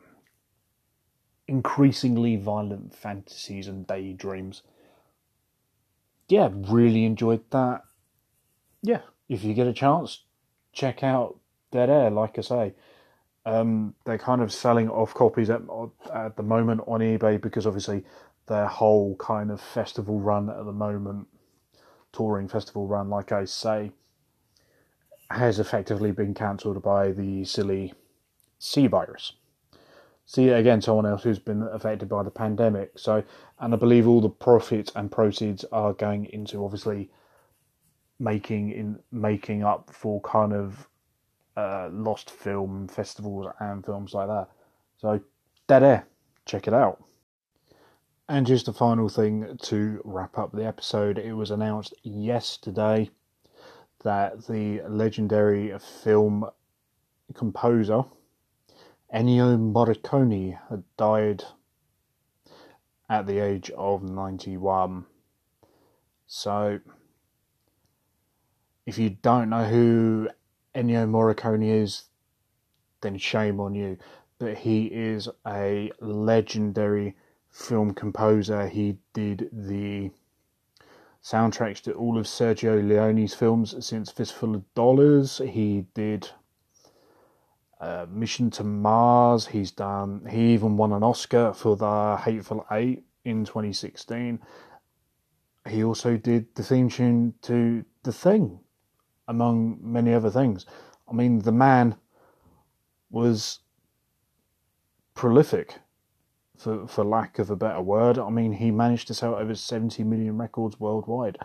increasingly 1.48 2.36
violent 2.36 2.94
fantasies 2.94 3.68
and 3.68 3.86
daydreams. 3.86 4.64
Yeah, 6.30 6.50
really 6.54 7.06
enjoyed 7.06 7.50
that. 7.52 7.82
Yeah, 8.82 9.02
if 9.28 9.44
you 9.44 9.54
get 9.54 9.68
a 9.68 9.74
chance, 9.74 10.24
check 10.72 11.04
out 11.04 11.40
Dead 11.72 11.90
Air. 11.90 12.10
Like 12.10 12.38
I 12.38 12.42
say, 12.42 12.74
um, 13.46 13.94
they're 14.06 14.18
kind 14.18 14.42
of 14.42 14.52
selling 14.52 14.90
off 14.90 15.14
copies 15.14 15.50
at 15.50 15.62
at 16.14 16.38
the 16.38 16.44
moment 16.44 16.82
on 16.88 17.02
eBay 17.02 17.42
because 17.42 17.68
obviously 17.68 18.04
their 18.48 18.68
whole 18.68 19.16
kind 19.18 19.52
of 19.52 19.62
festival 19.62 20.20
run 20.20 20.50
at 20.50 20.66
the 20.66 20.74
moment, 20.74 21.28
touring 22.12 22.48
festival 22.48 22.88
run, 22.88 23.10
like 23.10 23.32
I 23.32 23.46
say, 23.46 23.92
has 25.30 25.60
effectively 25.60 26.12
been 26.12 26.34
cancelled 26.34 26.82
by 26.82 27.12
the 27.12 27.44
silly 27.46 27.94
C 28.60 28.88
virus. 28.88 29.34
See 30.26 30.50
again, 30.50 30.82
someone 30.82 31.06
else 31.06 31.24
who's 31.24 31.40
been 31.40 31.64
affected 31.64 32.08
by 32.08 32.24
the 32.24 32.32
pandemic. 32.32 32.98
So, 32.98 33.24
and 33.60 33.74
I 33.74 33.78
believe 33.78 34.08
all 34.08 34.22
the 34.22 34.30
profits 34.30 34.92
and 34.96 35.12
proceeds 35.12 35.66
are 35.66 35.94
going 35.94 36.26
into 36.28 36.64
obviously 36.64 37.10
making 38.20 38.72
in 38.72 39.00
making 39.12 39.64
up 39.64 39.90
for 39.94 40.22
kind 40.22 40.54
of 40.54 40.88
uh, 41.56 41.90
lost 41.92 42.30
film 42.30 42.88
festivals 42.88 43.48
and 43.60 43.86
films 43.86 44.14
like 44.14 44.28
that. 44.28 44.48
So, 44.98 45.22
Dead 45.68 45.84
Air, 45.84 46.08
check 46.46 46.68
it 46.68 46.74
out. 46.74 47.04
And 48.30 48.48
just 48.48 48.68
a 48.68 48.74
final 48.74 49.10
thing 49.10 49.58
to 49.64 50.02
wrap 50.04 50.38
up 50.38 50.52
the 50.52 50.66
episode, 50.66 51.18
it 51.18 51.34
was 51.34 51.52
announced 51.52 51.94
yesterday 52.04 53.10
that 54.04 54.48
the 54.48 54.82
legendary 54.88 55.78
film 55.80 56.46
composer 57.34 58.04
Ennio 59.14 59.58
Morricone 59.60 60.58
had 60.70 60.84
died 60.98 61.44
at 63.08 63.28
the 63.28 63.38
age 63.38 63.70
of 63.78 64.02
91. 64.02 65.06
So, 66.26 66.80
if 68.88 68.98
you 68.98 69.12
don't 69.12 69.52
know 69.52 69.66
who 69.66 70.30
Ennio 70.76 71.08
Morricone 71.08 71.82
is, 71.82 72.04
then 73.02 73.18
shame 73.18 73.60
on 73.60 73.76
you. 73.76 73.98
But 74.40 74.58
he 74.58 74.86
is 74.86 75.30
a 75.46 75.92
legendary 76.00 77.16
film 77.52 77.94
composer. 77.94 78.68
He 78.68 78.98
did 79.14 79.50
the 79.52 80.12
soundtracks 81.24 81.82
to 81.82 81.94
all 81.94 82.18
of 82.18 82.26
Sergio 82.26 82.82
Leone's 82.82 83.34
films 83.34 83.76
since 83.86 84.12
Fistful 84.12 84.56
of 84.56 84.74
Dollars. 84.74 85.40
He 85.48 85.86
did 85.94 86.30
uh, 87.80 88.06
Mission 88.10 88.50
to 88.52 88.64
Mars. 88.64 89.48
He's 89.48 89.72
done. 89.72 90.26
He 90.30 90.54
even 90.54 90.78
won 90.78 90.92
an 90.92 91.04
Oscar 91.04 91.54
for 91.54 91.76
the 91.76 92.18
Hateful 92.18 92.66
Eight 92.72 93.06
in 93.24 93.46
2016. 93.46 94.40
He 95.70 95.84
also 95.84 96.18
did 96.18 96.54
the 96.56 96.64
theme 96.64 96.90
tune 96.90 97.36
to 97.44 97.86
The 98.04 98.12
Thing, 98.12 98.60
among 99.28 99.80
many 99.82 100.14
other 100.14 100.30
things. 100.30 100.66
I 101.10 101.14
mean, 101.14 101.40
the 101.40 101.52
man 101.52 101.96
was 103.10 103.60
prolific, 105.14 105.80
for 106.58 106.88
for 106.88 107.04
lack 107.04 107.40
of 107.40 107.50
a 107.50 107.56
better 107.56 107.82
word. 107.82 108.18
I 108.18 108.30
mean, 108.30 108.54
he 108.54 108.72
managed 108.72 109.08
to 109.08 109.14
sell 109.14 109.36
over 109.36 109.56
70 109.56 110.04
million 110.04 110.38
records 110.38 110.80
worldwide 110.80 111.38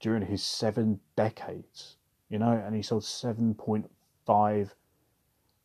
during 0.00 0.26
his 0.26 0.42
seven 0.42 1.00
decades. 1.16 1.96
You 2.28 2.38
know, 2.38 2.52
and 2.52 2.74
he 2.74 2.82
sold 2.82 3.02
7.5 3.04 4.70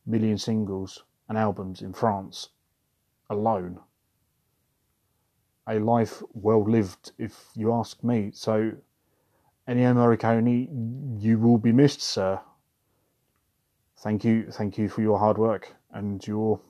million 0.06 0.38
singles 0.38 1.04
and 1.28 1.36
albums 1.36 1.82
in 1.82 1.92
France 1.92 2.50
alone. 3.30 3.80
A 5.66 5.78
life 5.78 6.22
well 6.32 6.62
lived, 6.62 7.12
if 7.18 7.50
you 7.54 7.72
ask 7.72 8.02
me. 8.02 8.30
So, 8.34 8.72
Ennio 9.72 9.94
Morricone, 9.94 10.68
you 11.18 11.38
will 11.38 11.56
be 11.56 11.72
missed, 11.72 12.02
sir. 12.02 12.38
Thank 14.00 14.22
you, 14.22 14.50
thank 14.50 14.76
you 14.76 14.90
for 14.90 15.00
your 15.00 15.18
hard 15.18 15.38
work 15.38 15.74
and 15.92 16.26
your 16.26 16.60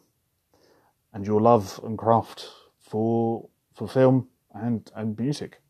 and 1.12 1.26
your 1.26 1.40
love 1.40 1.80
and 1.82 1.98
craft 1.98 2.48
for 2.78 3.48
for 3.74 3.88
film 3.88 4.28
and 4.54 4.88
and 4.94 5.18
music. 5.18 5.61